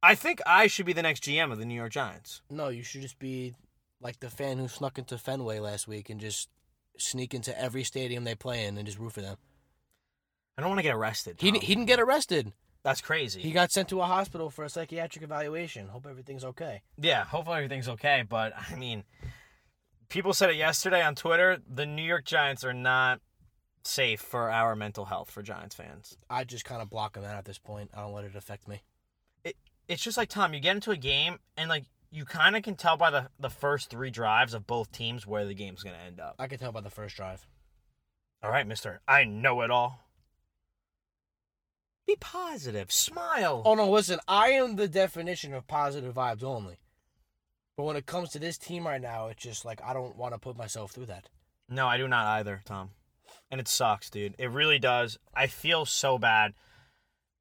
I 0.03 0.15
think 0.15 0.41
I 0.45 0.67
should 0.67 0.85
be 0.87 0.93
the 0.93 1.03
next 1.03 1.23
GM 1.23 1.51
of 1.51 1.59
the 1.59 1.65
New 1.65 1.75
York 1.75 1.91
Giants. 1.91 2.41
No, 2.49 2.69
you 2.69 2.81
should 2.81 3.01
just 3.01 3.19
be 3.19 3.53
like 4.01 4.19
the 4.19 4.29
fan 4.29 4.57
who 4.57 4.67
snuck 4.67 4.97
into 4.97 5.17
Fenway 5.17 5.59
last 5.59 5.87
week 5.87 6.09
and 6.09 6.19
just 6.19 6.49
sneak 6.97 7.33
into 7.33 7.57
every 7.59 7.83
stadium 7.83 8.23
they 8.23 8.35
play 8.35 8.65
in 8.65 8.77
and 8.77 8.85
just 8.85 8.97
root 8.97 9.13
for 9.13 9.21
them. 9.21 9.37
I 10.57 10.61
don't 10.61 10.69
want 10.69 10.79
to 10.79 10.83
get 10.83 10.95
arrested. 10.95 11.37
He, 11.39 11.51
he 11.51 11.75
didn't 11.75 11.85
get 11.85 11.99
arrested. 11.99 12.51
That's 12.83 13.01
crazy. 13.01 13.41
He 13.41 13.51
got 13.51 13.71
sent 13.71 13.89
to 13.89 14.01
a 14.01 14.05
hospital 14.05 14.49
for 14.49 14.65
a 14.65 14.69
psychiatric 14.69 15.23
evaluation. 15.23 15.87
Hope 15.87 16.07
everything's 16.09 16.43
okay. 16.43 16.81
Yeah, 16.99 17.23
hopefully 17.23 17.57
everything's 17.57 17.87
okay. 17.89 18.23
But 18.27 18.53
I 18.71 18.75
mean, 18.75 19.03
people 20.11 20.33
said 20.33 20.49
it 20.49 20.57
yesterday 20.57 21.01
on 21.01 21.15
Twitter. 21.15 21.57
The 21.73 21.85
New 21.85 22.03
York 22.03 22.25
Giants 22.25 22.63
are 22.63 22.73
not 22.73 23.21
safe 23.83 24.19
for 24.19 24.51
our 24.51 24.75
mental 24.75 25.05
health 25.05 25.31
for 25.31 25.41
Giants 25.41 25.73
fans. 25.73 26.17
I 26.29 26.43
just 26.43 26.65
kind 26.65 26.81
of 26.81 26.89
block 26.89 27.13
them 27.13 27.23
out 27.23 27.37
at 27.37 27.45
this 27.45 27.57
point. 27.57 27.89
I 27.95 28.01
don't 28.01 28.13
let 28.13 28.25
it 28.25 28.35
affect 28.35 28.67
me. 28.67 28.83
It, 29.43 29.55
it's 29.87 30.03
just 30.03 30.17
like 30.17 30.29
Tom. 30.29 30.53
You 30.53 30.59
get 30.59 30.75
into 30.75 30.91
a 30.91 30.97
game 30.97 31.39
and 31.57 31.69
like 31.69 31.85
you 32.11 32.25
kind 32.25 32.55
of 32.55 32.61
can 32.61 32.75
tell 32.75 32.97
by 32.97 33.09
the 33.09 33.29
the 33.39 33.49
first 33.49 33.89
three 33.89 34.11
drives 34.11 34.53
of 34.53 34.67
both 34.67 34.91
teams 34.91 35.25
where 35.25 35.45
the 35.45 35.55
game's 35.55 35.81
gonna 35.81 35.97
end 36.05 36.19
up. 36.19 36.35
I 36.37 36.47
can 36.47 36.59
tell 36.59 36.71
by 36.71 36.81
the 36.81 36.89
first 36.91 37.15
drive. 37.15 37.47
All 38.43 38.51
right, 38.51 38.67
Mister. 38.67 39.01
I 39.07 39.23
know 39.23 39.61
it 39.61 39.71
all. 39.71 40.01
Be 42.05 42.17
positive. 42.19 42.91
Smile. 42.91 43.63
Oh 43.65 43.75
no, 43.75 43.89
listen, 43.89 44.19
I 44.27 44.49
am 44.49 44.75
the 44.75 44.89
definition 44.89 45.53
of 45.53 45.67
positive 45.67 46.13
vibes 46.13 46.43
only. 46.43 46.80
But 47.81 47.85
when 47.85 47.95
it 47.95 48.05
comes 48.05 48.29
to 48.29 48.37
this 48.37 48.59
team 48.59 48.85
right 48.85 49.01
now, 49.01 49.29
it's 49.29 49.41
just 49.41 49.65
like 49.65 49.81
I 49.83 49.91
don't 49.91 50.15
want 50.15 50.35
to 50.35 50.39
put 50.39 50.55
myself 50.55 50.91
through 50.91 51.07
that. 51.07 51.29
No, 51.67 51.87
I 51.87 51.97
do 51.97 52.07
not 52.07 52.27
either, 52.27 52.61
Tom. 52.63 52.91
And 53.49 53.59
it 53.59 53.67
sucks, 53.67 54.11
dude. 54.11 54.35
It 54.37 54.51
really 54.51 54.77
does. 54.77 55.17
I 55.33 55.47
feel 55.47 55.87
so 55.87 56.19
bad. 56.19 56.53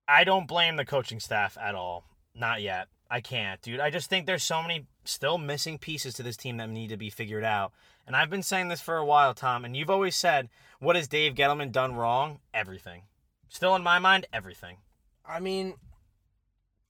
I 0.09 0.24
don't 0.24 0.48
blame 0.48 0.76
the 0.76 0.87
coaching 0.87 1.20
staff 1.20 1.59
at 1.61 1.74
all. 1.74 2.05
Not 2.35 2.62
yet. 2.62 2.88
I 3.11 3.20
can't, 3.20 3.61
dude. 3.61 3.81
I 3.81 3.90
just 3.90 4.09
think 4.09 4.24
there's 4.24 4.42
so 4.42 4.62
many 4.62 4.87
still 5.05 5.37
missing 5.37 5.76
pieces 5.76 6.14
to 6.14 6.22
this 6.22 6.38
team 6.38 6.57
that 6.57 6.70
need 6.70 6.88
to 6.88 6.96
be 6.96 7.11
figured 7.11 7.44
out. 7.44 7.72
And 8.07 8.16
I've 8.16 8.31
been 8.31 8.42
saying 8.42 8.68
this 8.68 8.81
for 8.81 8.96
a 8.96 9.05
while, 9.05 9.35
Tom, 9.35 9.66
and 9.66 9.76
you've 9.76 9.90
always 9.90 10.16
said, 10.16 10.48
what 10.79 10.96
has 10.96 11.07
Dave 11.07 11.35
Gettleman 11.35 11.70
done 11.70 11.96
wrong? 11.96 12.40
Everything. 12.55 13.03
Still 13.50 13.76
in 13.76 13.83
my 13.83 13.98
mind, 13.98 14.24
everything. 14.33 14.79
I 15.22 15.38
mean, 15.38 15.74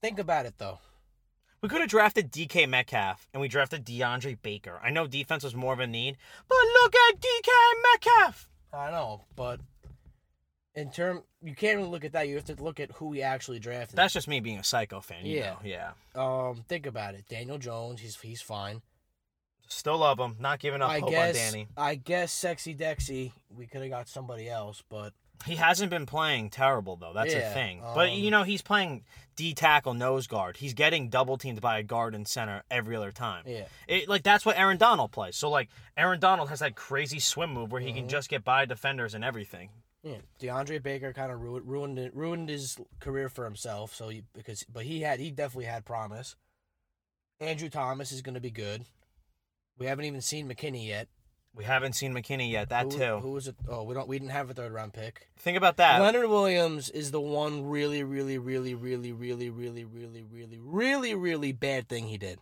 think 0.00 0.20
about 0.20 0.46
it 0.46 0.54
though. 0.58 0.78
We 1.62 1.68
could 1.68 1.80
have 1.82 1.90
drafted 1.90 2.32
DK 2.32 2.68
Metcalf 2.68 3.28
and 3.34 3.40
we 3.40 3.48
drafted 3.48 3.84
DeAndre 3.84 4.38
Baker. 4.40 4.80
I 4.82 4.90
know 4.90 5.06
defense 5.06 5.44
was 5.44 5.54
more 5.54 5.72
of 5.74 5.80
a 5.80 5.86
need, 5.86 6.16
but 6.48 6.58
look 6.82 6.94
at 6.94 7.20
DK 7.20 7.48
Metcalf. 7.92 8.48
I 8.72 8.90
know, 8.90 9.24
but 9.36 9.60
in 10.74 10.90
term, 10.90 11.22
you 11.42 11.54
can't 11.54 11.76
really 11.78 11.90
look 11.90 12.04
at 12.04 12.12
that. 12.12 12.28
You 12.28 12.36
have 12.36 12.44
to 12.46 12.62
look 12.62 12.80
at 12.80 12.92
who 12.92 13.06
we 13.08 13.20
actually 13.22 13.58
drafted. 13.58 13.96
That's 13.96 14.14
just 14.14 14.28
me 14.28 14.40
being 14.40 14.58
a 14.58 14.64
psycho 14.64 15.00
fan. 15.00 15.26
You 15.26 15.38
Yeah. 15.38 15.50
know, 15.50 15.58
yeah. 15.64 15.90
um, 16.14 16.64
think 16.68 16.86
about 16.86 17.14
it. 17.14 17.26
Daniel 17.28 17.58
Jones, 17.58 18.00
he's 18.00 18.18
he's 18.20 18.40
fine. 18.40 18.80
Still 19.68 19.98
love 19.98 20.18
him. 20.18 20.36
Not 20.40 20.58
giving 20.60 20.80
up 20.82 20.90
I 20.90 21.00
hope 21.00 21.10
guess 21.10 21.28
on 21.28 21.52
Danny. 21.52 21.68
I 21.76 21.94
guess 21.94 22.32
sexy 22.32 22.74
Dexy, 22.74 23.32
we 23.54 23.66
could 23.66 23.82
have 23.82 23.90
got 23.90 24.08
somebody 24.08 24.48
else, 24.48 24.82
but 24.88 25.12
He 25.46 25.56
hasn't 25.56 25.90
been 25.90 26.06
playing 26.06 26.50
terrible 26.50 26.96
though. 26.96 27.12
That's 27.14 27.32
Yeah, 27.32 27.48
the 27.48 27.54
thing. 27.54 27.80
but 27.94 28.08
um, 28.10 28.14
you 28.18 28.30
know, 28.30 28.42
he's 28.42 28.62
playing 28.62 29.04
D 29.36 29.54
tackle 29.54 29.94
nose 29.94 30.26
guard. 30.26 30.56
He's 30.58 30.74
getting 30.74 31.08
double 31.08 31.38
teamed 31.38 31.60
by 31.60 31.78
a 31.78 31.82
guard 31.82 32.14
and 32.14 32.26
center 32.28 32.62
every 32.70 32.94
other 32.96 33.10
time. 33.12 33.44
Yeah. 33.46 33.64
It, 33.88 34.08
like 34.08 34.22
that's 34.22 34.44
what 34.44 34.58
Aaron 34.58 34.76
Donald 34.76 35.12
plays. 35.12 35.36
So 35.36 35.48
like 35.50 35.68
Aaron 35.96 36.20
Donald 36.20 36.48
has 36.50 36.58
that 36.60 36.74
crazy 36.76 37.18
swim 37.20 37.52
move 37.52 37.72
where 37.72 37.80
he 37.80 37.88
Mm-hmm. 37.88 37.96
can 38.00 38.08
just 38.08 38.28
get 38.28 38.44
by 38.44 38.64
defenders 38.66 39.14
and 39.14 39.24
everything. 39.24 39.70
Yeah, 40.02 40.16
DeAndre 40.40 40.82
Baker 40.82 41.12
kind 41.12 41.30
of 41.30 41.40
ruined 41.42 41.66
ruined 41.68 41.98
it, 41.98 42.14
ruined 42.16 42.48
his 42.48 42.78
career 43.00 43.28
for 43.28 43.44
himself. 43.44 43.94
So 43.94 44.08
he, 44.08 44.22
because 44.34 44.64
but 44.72 44.84
he 44.84 45.00
had 45.02 45.20
he 45.20 45.30
definitely 45.30 45.66
had 45.66 45.84
promise. 45.84 46.36
Andrew 47.40 47.68
Thomas 47.68 48.12
is 48.12 48.22
going 48.22 48.34
to 48.34 48.40
be 48.40 48.50
good. 48.50 48.84
We 49.78 49.86
haven't 49.86 50.04
even 50.04 50.20
seen 50.20 50.48
McKinney 50.48 50.86
yet. 50.86 51.08
We 51.54 51.64
haven't 51.64 51.94
seen 51.94 52.14
McKinney 52.14 52.50
yet. 52.50 52.68
That 52.68 52.92
who, 52.92 52.98
too. 52.98 53.18
Who 53.18 53.32
was 53.32 53.48
it? 53.48 53.56
Oh, 53.68 53.82
we 53.82 53.94
don't. 53.94 54.06
We 54.08 54.18
didn't 54.18 54.30
have 54.30 54.50
a 54.50 54.54
third 54.54 54.72
round 54.72 54.92
pick. 54.92 55.28
Think 55.38 55.56
about 55.56 55.76
that. 55.78 56.00
Leonard 56.00 56.28
Williams 56.28 56.88
is 56.90 57.10
the 57.10 57.20
one 57.20 57.64
really, 57.66 58.02
really, 58.04 58.38
really, 58.38 58.74
really, 58.74 59.12
really, 59.12 59.50
really, 59.50 59.84
really, 59.84 60.24
really, 60.24 60.58
really, 60.58 61.14
really 61.14 61.52
bad 61.52 61.88
thing 61.88 62.06
he 62.06 62.18
did. 62.18 62.38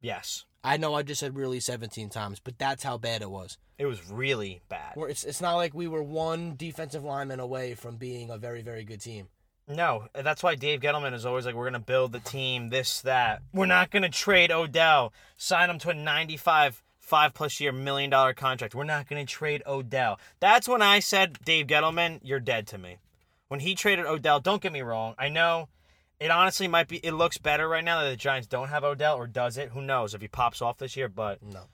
yes, 0.00 0.44
I 0.66 0.78
know 0.78 0.94
I 0.94 1.02
just 1.02 1.20
said 1.20 1.36
really 1.36 1.60
17 1.60 2.08
times, 2.08 2.40
but 2.40 2.58
that's 2.58 2.82
how 2.82 2.96
bad 2.96 3.20
it 3.22 3.30
was. 3.30 3.58
it 3.78 3.84
was 3.86 4.10
really 4.10 4.62
bad. 4.68 4.92
Where 4.96 5.08
it's 5.08 5.22
it's 5.24 5.40
not 5.40 5.56
like 5.56 5.74
we 5.74 5.86
were 5.86 6.02
one 6.02 6.54
defensive 6.56 7.04
lineman 7.04 7.38
away 7.40 7.74
from 7.74 7.96
being 7.96 8.30
a 8.30 8.38
very, 8.38 8.62
very 8.62 8.82
good 8.84 9.00
team. 9.00 9.28
No, 9.68 10.08
that's 10.14 10.42
why 10.42 10.56
Dave 10.56 10.80
Gettleman 10.80 11.14
is 11.14 11.24
always 11.24 11.46
like, 11.46 11.54
we're 11.54 11.70
going 11.70 11.72
to 11.72 11.78
build 11.78 12.12
the 12.12 12.20
team, 12.20 12.68
this, 12.68 13.00
that. 13.02 13.40
We're 13.52 13.64
not 13.64 13.90
going 13.90 14.02
to 14.02 14.10
trade 14.10 14.50
Odell, 14.52 15.12
sign 15.38 15.70
him 15.70 15.78
to 15.80 15.88
a 15.90 15.94
95, 15.94 16.82
five 17.04 17.34
plus 17.34 17.60
year 17.60 17.70
million 17.72 18.10
dollar 18.10 18.32
contract. 18.32 18.74
We're 18.74 18.84
not 18.84 19.08
going 19.08 19.24
to 19.24 19.30
trade 19.30 19.62
Odell. 19.66 20.18
That's 20.40 20.66
when 20.66 20.82
I 20.82 21.00
said, 21.00 21.38
Dave 21.44 21.66
Gettleman, 21.66 22.20
you're 22.22 22.40
dead 22.40 22.66
to 22.68 22.78
me. 22.78 22.96
When 23.48 23.60
he 23.60 23.74
traded 23.74 24.06
Odell, 24.06 24.40
don't 24.40 24.62
get 24.62 24.72
me 24.72 24.80
wrong. 24.80 25.14
I 25.18 25.28
know 25.28 25.68
it 26.18 26.30
honestly 26.30 26.66
might 26.66 26.88
be, 26.88 26.96
it 27.04 27.12
looks 27.12 27.36
better 27.38 27.68
right 27.68 27.84
now 27.84 28.02
that 28.02 28.08
the 28.08 28.16
Giants 28.16 28.48
don't 28.48 28.68
have 28.68 28.84
Odell, 28.84 29.16
or 29.16 29.26
does 29.26 29.58
it? 29.58 29.70
Who 29.70 29.82
knows 29.82 30.14
if 30.14 30.22
he 30.22 30.28
pops 30.28 30.62
off 30.62 30.78
this 30.78 30.96
year, 30.96 31.08
but 31.08 31.42
No. 31.42 31.64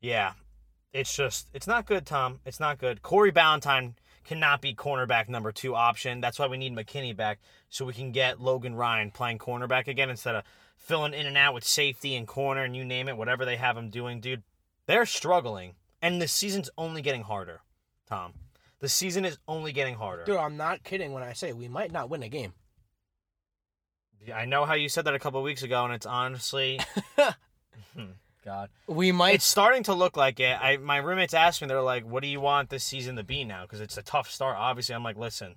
yeah, 0.00 0.32
it's 0.92 1.14
just 1.14 1.48
it's 1.54 1.66
not 1.68 1.86
good, 1.86 2.04
Tom. 2.04 2.40
It's 2.44 2.60
not 2.60 2.78
good. 2.78 3.02
Corey 3.02 3.30
Ballentine 3.32 3.94
cannot 4.24 4.60
be 4.60 4.74
cornerback 4.74 5.28
number 5.28 5.52
two 5.52 5.76
option. 5.76 6.20
That's 6.20 6.38
why 6.40 6.48
we 6.48 6.56
need 6.56 6.74
McKinney 6.74 7.14
back 7.16 7.38
so 7.68 7.84
we 7.84 7.92
can 7.92 8.10
get 8.10 8.40
Logan 8.40 8.74
Ryan 8.74 9.12
playing 9.12 9.38
cornerback 9.38 9.86
again 9.86 10.10
instead 10.10 10.34
of 10.34 10.42
filling 10.76 11.14
in 11.14 11.26
and 11.26 11.36
out 11.36 11.54
with 11.54 11.62
safety 11.64 12.16
and 12.16 12.26
corner 12.26 12.64
and 12.64 12.74
you 12.74 12.84
name 12.84 13.08
it, 13.08 13.16
whatever 13.16 13.44
they 13.44 13.56
have 13.56 13.76
him 13.76 13.90
doing, 13.90 14.20
dude. 14.20 14.42
They're 14.86 15.06
struggling, 15.06 15.74
and 16.00 16.20
the 16.20 16.28
season's 16.28 16.70
only 16.78 17.02
getting 17.02 17.22
harder, 17.22 17.60
Tom. 18.08 18.34
The 18.80 18.88
season 18.88 19.24
is 19.24 19.38
only 19.48 19.72
getting 19.72 19.94
harder. 19.94 20.24
Dude, 20.24 20.36
I'm 20.36 20.56
not 20.56 20.84
kidding 20.84 21.12
when 21.12 21.22
I 21.22 21.32
say 21.32 21.52
we 21.52 21.68
might 21.68 21.92
not 21.92 22.10
win 22.10 22.22
a 22.22 22.28
game. 22.28 22.52
I 24.34 24.44
know 24.44 24.64
how 24.64 24.74
you 24.74 24.88
said 24.88 25.04
that 25.04 25.14
a 25.14 25.18
couple 25.18 25.42
weeks 25.42 25.62
ago, 25.62 25.84
and 25.84 25.94
it's 25.94 26.06
honestly, 26.06 26.80
Hmm, 27.96 28.12
God. 28.44 28.70
We 28.86 29.12
might. 29.12 29.36
It's 29.36 29.44
starting 29.44 29.82
to 29.84 29.94
look 29.94 30.16
like 30.16 30.40
it. 30.40 30.56
I 30.60 30.76
my 30.76 30.98
roommates 30.98 31.34
asked 31.34 31.62
me, 31.62 31.68
they're 31.68 31.80
like, 31.80 32.04
"What 32.04 32.22
do 32.22 32.28
you 32.28 32.40
want 32.40 32.70
this 32.70 32.84
season 32.84 33.16
to 33.16 33.24
be 33.24 33.44
now?" 33.44 33.62
Because 33.62 33.80
it's 33.80 33.96
a 33.96 34.02
tough 34.02 34.30
start. 34.30 34.56
Obviously, 34.58 34.94
I'm 34.94 35.02
like, 35.04 35.16
"Listen, 35.16 35.56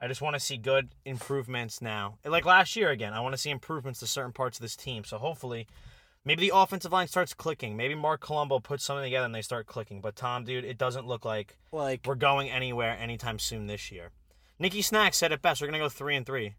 I 0.00 0.08
just 0.08 0.22
want 0.22 0.34
to 0.34 0.40
see 0.40 0.56
good 0.56 0.90
improvements 1.04 1.82
now. 1.82 2.18
Like 2.24 2.44
last 2.44 2.76
year 2.76 2.90
again, 2.90 3.14
I 3.14 3.20
want 3.20 3.34
to 3.34 3.38
see 3.38 3.50
improvements 3.50 4.00
to 4.00 4.06
certain 4.06 4.32
parts 4.32 4.58
of 4.58 4.62
this 4.62 4.76
team. 4.76 5.04
So 5.04 5.18
hopefully, 5.18 5.66
maybe 6.24 6.48
the 6.48 6.56
offensive 6.56 6.92
line 6.92 7.08
starts 7.08 7.34
clicking. 7.34 7.76
Maybe 7.76 7.94
Marc 7.94 8.20
Colombo 8.20 8.60
puts 8.60 8.84
something 8.84 9.04
together 9.04 9.26
and 9.26 9.34
they 9.34 9.42
start 9.42 9.66
clicking. 9.66 10.00
But 10.00 10.16
Tom, 10.16 10.44
dude, 10.44 10.64
it 10.64 10.78
doesn't 10.78 11.06
look 11.06 11.24
like 11.24 11.56
like 11.72 12.02
we're 12.06 12.14
going 12.14 12.50
anywhere 12.50 12.96
anytime 12.98 13.38
soon 13.38 13.66
this 13.66 13.90
year. 13.90 14.10
Nicky 14.58 14.82
Snack 14.82 15.14
said 15.14 15.32
it 15.32 15.42
best. 15.42 15.60
We're 15.60 15.68
gonna 15.68 15.78
go 15.78 15.88
three 15.88 16.16
and 16.16 16.26
three. 16.26 16.54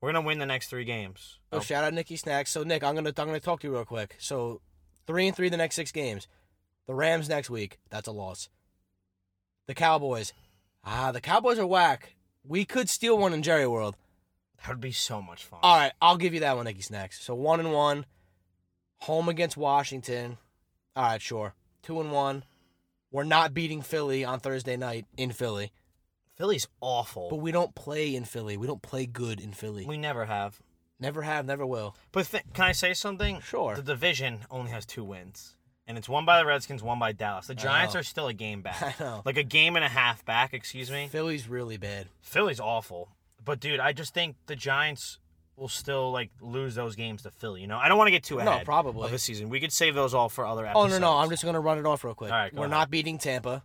We're 0.00 0.12
gonna 0.12 0.26
win 0.26 0.38
the 0.38 0.46
next 0.46 0.68
three 0.68 0.84
games. 0.84 1.38
Oh, 1.52 1.60
shout 1.60 1.84
out 1.84 1.92
Nicky 1.92 2.16
Snacks. 2.16 2.50
So 2.50 2.62
Nick, 2.62 2.82
I'm 2.82 2.94
gonna 2.94 3.12
I'm 3.16 3.26
gonna 3.26 3.40
talk 3.40 3.60
to 3.60 3.68
you 3.68 3.74
real 3.74 3.84
quick. 3.84 4.16
So 4.18 4.60
three 5.06 5.26
and 5.26 5.36
three 5.36 5.48
the 5.48 5.56
next 5.56 5.76
six 5.76 5.92
games. 5.92 6.26
The 6.86 6.94
Rams 6.94 7.28
next 7.28 7.50
week. 7.50 7.78
That's 7.90 8.08
a 8.08 8.12
loss. 8.12 8.48
The 9.66 9.74
Cowboys. 9.74 10.32
Ah, 10.84 11.12
the 11.12 11.20
Cowboys 11.20 11.58
are 11.58 11.66
whack. 11.66 12.16
We 12.42 12.64
could 12.64 12.88
steal 12.88 13.18
one 13.18 13.34
in 13.34 13.42
Jerry 13.42 13.66
World. 13.66 13.96
That 14.58 14.70
would 14.70 14.80
be 14.80 14.92
so 14.92 15.20
much 15.20 15.44
fun. 15.44 15.60
All 15.62 15.76
right, 15.76 15.92
I'll 16.00 16.16
give 16.16 16.34
you 16.34 16.40
that 16.40 16.56
one, 16.56 16.64
Nicky 16.64 16.82
Snacks. 16.82 17.22
So 17.22 17.34
one 17.34 17.60
and 17.60 17.72
one. 17.72 18.06
Home 19.02 19.28
against 19.28 19.56
Washington. 19.56 20.36
All 20.96 21.04
right, 21.04 21.22
sure. 21.22 21.54
Two 21.82 22.00
and 22.00 22.12
one. 22.12 22.44
We're 23.10 23.24
not 23.24 23.54
beating 23.54 23.82
Philly 23.82 24.24
on 24.24 24.38
Thursday 24.40 24.76
night 24.76 25.04
in 25.16 25.32
Philly, 25.32 25.72
Philly's 26.36 26.68
awful. 26.80 27.28
but 27.28 27.36
we 27.40 27.50
don't 27.50 27.74
play 27.74 28.14
in 28.14 28.24
Philly. 28.24 28.56
We 28.56 28.66
don't 28.68 28.82
play 28.82 29.04
good 29.06 29.40
in 29.40 29.52
Philly. 29.52 29.84
we 29.84 29.96
never 29.98 30.26
have. 30.26 30.60
never 31.00 31.22
have, 31.22 31.44
never 31.44 31.66
will. 31.66 31.96
But 32.12 32.26
th- 32.28 32.44
can 32.54 32.66
I 32.66 32.72
say 32.72 32.94
something? 32.94 33.40
Sure. 33.40 33.74
The 33.74 33.82
division 33.82 34.40
only 34.50 34.70
has 34.70 34.86
two 34.86 35.02
wins, 35.02 35.56
and 35.88 35.98
it's 35.98 36.08
one 36.08 36.24
by 36.24 36.38
the 36.38 36.46
Redskins, 36.46 36.82
one 36.84 37.00
by 37.00 37.10
Dallas. 37.12 37.48
The 37.48 37.54
Giants 37.56 37.96
are 37.96 38.04
still 38.04 38.28
a 38.28 38.32
game 38.32 38.62
back. 38.62 38.80
I 39.00 39.02
know. 39.02 39.22
Like 39.24 39.36
a 39.38 39.42
game 39.42 39.74
and 39.74 39.84
a 39.84 39.88
half 39.88 40.24
back, 40.24 40.54
excuse 40.54 40.90
me. 40.90 41.08
Philly's 41.10 41.48
really 41.48 41.78
bad. 41.78 42.06
Philly's 42.20 42.60
awful. 42.60 43.08
But 43.44 43.58
dude, 43.58 43.80
I 43.80 43.92
just 43.92 44.14
think 44.14 44.36
the 44.46 44.54
Giants 44.56 45.18
will 45.60 45.68
still 45.68 46.10
like 46.10 46.30
lose 46.40 46.74
those 46.74 46.96
games 46.96 47.22
to 47.22 47.30
Philly. 47.30 47.60
You 47.60 47.66
know, 47.68 47.78
I 47.78 47.88
don't 47.88 47.98
want 47.98 48.08
to 48.08 48.12
get 48.12 48.24
too 48.24 48.36
No, 48.38 48.50
ahead 48.50 48.64
probably. 48.64 49.04
of 49.04 49.10
the 49.12 49.18
season. 49.18 49.50
We 49.50 49.60
could 49.60 49.72
save 49.72 49.94
those 49.94 50.14
all 50.14 50.28
for 50.30 50.44
other 50.46 50.66
episodes. 50.66 50.94
Oh 50.94 50.98
no, 50.98 51.12
no, 51.12 51.18
I'm 51.18 51.28
just 51.30 51.44
gonna 51.44 51.60
run 51.60 51.78
it 51.78 51.86
off 51.86 52.02
real 52.02 52.14
quick. 52.14 52.32
All 52.32 52.38
right, 52.38 52.52
We're 52.52 52.60
ahead. 52.62 52.70
not 52.70 52.90
beating 52.90 53.18
Tampa, 53.18 53.62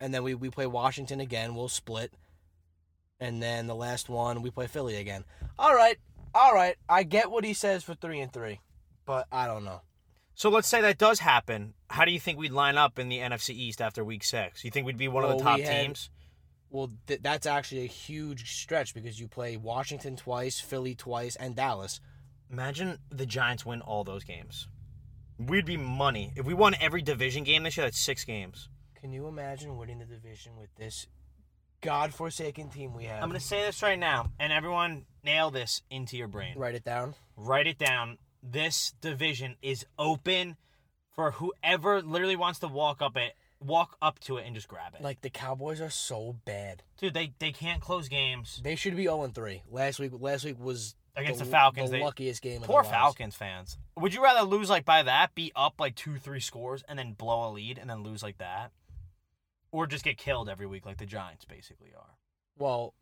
and 0.00 0.12
then 0.12 0.22
we, 0.24 0.34
we 0.34 0.50
play 0.50 0.66
Washington 0.66 1.20
again. 1.20 1.54
We'll 1.54 1.68
split, 1.68 2.12
and 3.20 3.42
then 3.42 3.66
the 3.68 3.74
last 3.74 4.08
one 4.08 4.42
we 4.42 4.50
play 4.50 4.66
Philly 4.66 4.96
again. 4.96 5.24
All 5.58 5.74
right, 5.74 5.96
all 6.34 6.52
right. 6.52 6.76
I 6.88 7.04
get 7.04 7.30
what 7.30 7.44
he 7.44 7.54
says 7.54 7.84
for 7.84 7.94
three 7.94 8.20
and 8.20 8.32
three, 8.32 8.60
but 9.06 9.26
I 9.30 9.46
don't 9.46 9.64
know. 9.64 9.82
So 10.34 10.48
let's 10.48 10.66
say 10.66 10.80
that 10.80 10.98
does 10.98 11.20
happen. 11.20 11.74
How 11.88 12.04
do 12.04 12.10
you 12.10 12.18
think 12.18 12.38
we'd 12.38 12.52
line 12.52 12.76
up 12.78 12.98
in 12.98 13.08
the 13.08 13.18
NFC 13.18 13.50
East 13.50 13.80
after 13.80 14.02
Week 14.02 14.24
Six? 14.24 14.64
You 14.64 14.70
think 14.70 14.86
we'd 14.86 14.96
be 14.98 15.08
one 15.08 15.24
of 15.24 15.30
the 15.30 15.44
top 15.44 15.60
had- 15.60 15.84
teams? 15.86 16.10
Well, 16.72 16.90
th- 17.06 17.20
that's 17.22 17.46
actually 17.46 17.84
a 17.84 17.88
huge 17.88 18.50
stretch 18.50 18.94
because 18.94 19.20
you 19.20 19.28
play 19.28 19.58
Washington 19.58 20.16
twice, 20.16 20.58
Philly 20.58 20.94
twice, 20.94 21.36
and 21.36 21.54
Dallas. 21.54 22.00
Imagine 22.50 22.98
the 23.10 23.26
Giants 23.26 23.66
win 23.66 23.82
all 23.82 24.04
those 24.04 24.24
games. 24.24 24.68
We'd 25.38 25.66
be 25.66 25.76
money 25.76 26.32
if 26.34 26.46
we 26.46 26.54
won 26.54 26.74
every 26.80 27.02
division 27.02 27.44
game 27.44 27.62
this 27.64 27.76
year. 27.76 27.84
That's 27.84 27.98
six 27.98 28.24
games. 28.24 28.70
Can 28.98 29.12
you 29.12 29.26
imagine 29.26 29.76
winning 29.76 29.98
the 29.98 30.06
division 30.06 30.56
with 30.56 30.74
this 30.76 31.06
godforsaken 31.82 32.70
team 32.70 32.94
we 32.94 33.04
have? 33.04 33.22
I'm 33.22 33.28
gonna 33.28 33.40
say 33.40 33.62
this 33.62 33.82
right 33.82 33.98
now, 33.98 34.30
and 34.38 34.50
everyone 34.50 35.04
nail 35.22 35.50
this 35.50 35.82
into 35.90 36.16
your 36.16 36.28
brain. 36.28 36.54
write 36.56 36.74
it 36.74 36.84
down. 36.84 37.14
Write 37.36 37.66
it 37.66 37.78
down. 37.78 38.16
This 38.42 38.94
division 39.00 39.56
is 39.60 39.84
open 39.98 40.56
for 41.14 41.32
whoever 41.32 42.00
literally 42.00 42.36
wants 42.36 42.60
to 42.60 42.68
walk 42.68 43.02
up 43.02 43.16
it, 43.16 43.34
walk 43.64 43.96
up 44.02 44.18
to 44.20 44.36
it, 44.36 44.46
and 44.46 44.54
just 44.54 44.68
grab 44.68 44.94
it. 44.94 45.02
Like 45.02 45.20
the 45.20 45.30
Cowboys 45.30 45.80
are 45.80 45.90
so 45.90 46.36
bad. 46.44 46.82
Dude, 46.98 47.14
they 47.14 47.32
they 47.38 47.52
can't 47.52 47.80
close 47.80 48.08
games 48.08 48.60
They 48.62 48.76
should 48.76 48.96
be 48.96 49.04
0 49.04 49.28
3. 49.34 49.62
Last 49.70 49.98
week 49.98 50.12
last 50.18 50.44
week 50.44 50.58
was 50.58 50.94
against 51.16 51.38
the, 51.38 51.44
the 51.44 51.50
Falcons. 51.50 51.90
The 51.90 51.98
they, 51.98 52.02
luckiest 52.02 52.42
game 52.42 52.62
of 52.62 52.68
poor. 52.68 52.84
Falcons 52.84 53.34
fans. 53.34 53.78
Would 53.96 54.14
you 54.14 54.22
rather 54.22 54.46
lose 54.46 54.70
like 54.70 54.84
by 54.84 55.02
that, 55.02 55.34
be 55.34 55.52
up 55.54 55.74
like 55.78 55.94
two, 55.94 56.16
three 56.16 56.40
scores, 56.40 56.82
and 56.88 56.98
then 56.98 57.12
blow 57.12 57.48
a 57.48 57.50
lead, 57.50 57.78
and 57.78 57.88
then 57.88 58.02
lose 58.02 58.22
like 58.22 58.38
that, 58.38 58.72
or 59.70 59.86
just 59.86 60.04
get 60.04 60.16
killed 60.16 60.48
every 60.48 60.66
week 60.66 60.86
like 60.86 60.98
the 60.98 61.06
Giants 61.06 61.44
basically 61.44 61.90
are? 61.96 62.16
Well, 62.58 62.94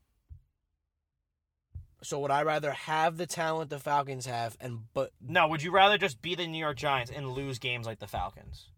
so 2.02 2.18
would 2.20 2.30
I 2.30 2.42
rather 2.42 2.72
have 2.72 3.16
the 3.16 3.26
talent 3.26 3.70
the 3.70 3.78
Falcons 3.78 4.26
have 4.26 4.56
and 4.60 4.80
but 4.94 5.10
No, 5.20 5.48
would 5.48 5.62
you 5.62 5.70
rather 5.70 5.98
just 5.98 6.22
be 6.22 6.34
the 6.34 6.46
New 6.46 6.58
York 6.58 6.76
Giants 6.76 7.10
and 7.14 7.28
lose 7.28 7.58
games 7.58 7.86
like 7.86 7.98
the 7.98 8.06
Falcons? 8.06 8.68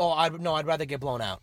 Oh 0.00 0.12
I 0.12 0.28
no 0.30 0.54
I'd 0.54 0.66
rather 0.66 0.84
get 0.86 0.98
blown 1.00 1.20
out 1.20 1.42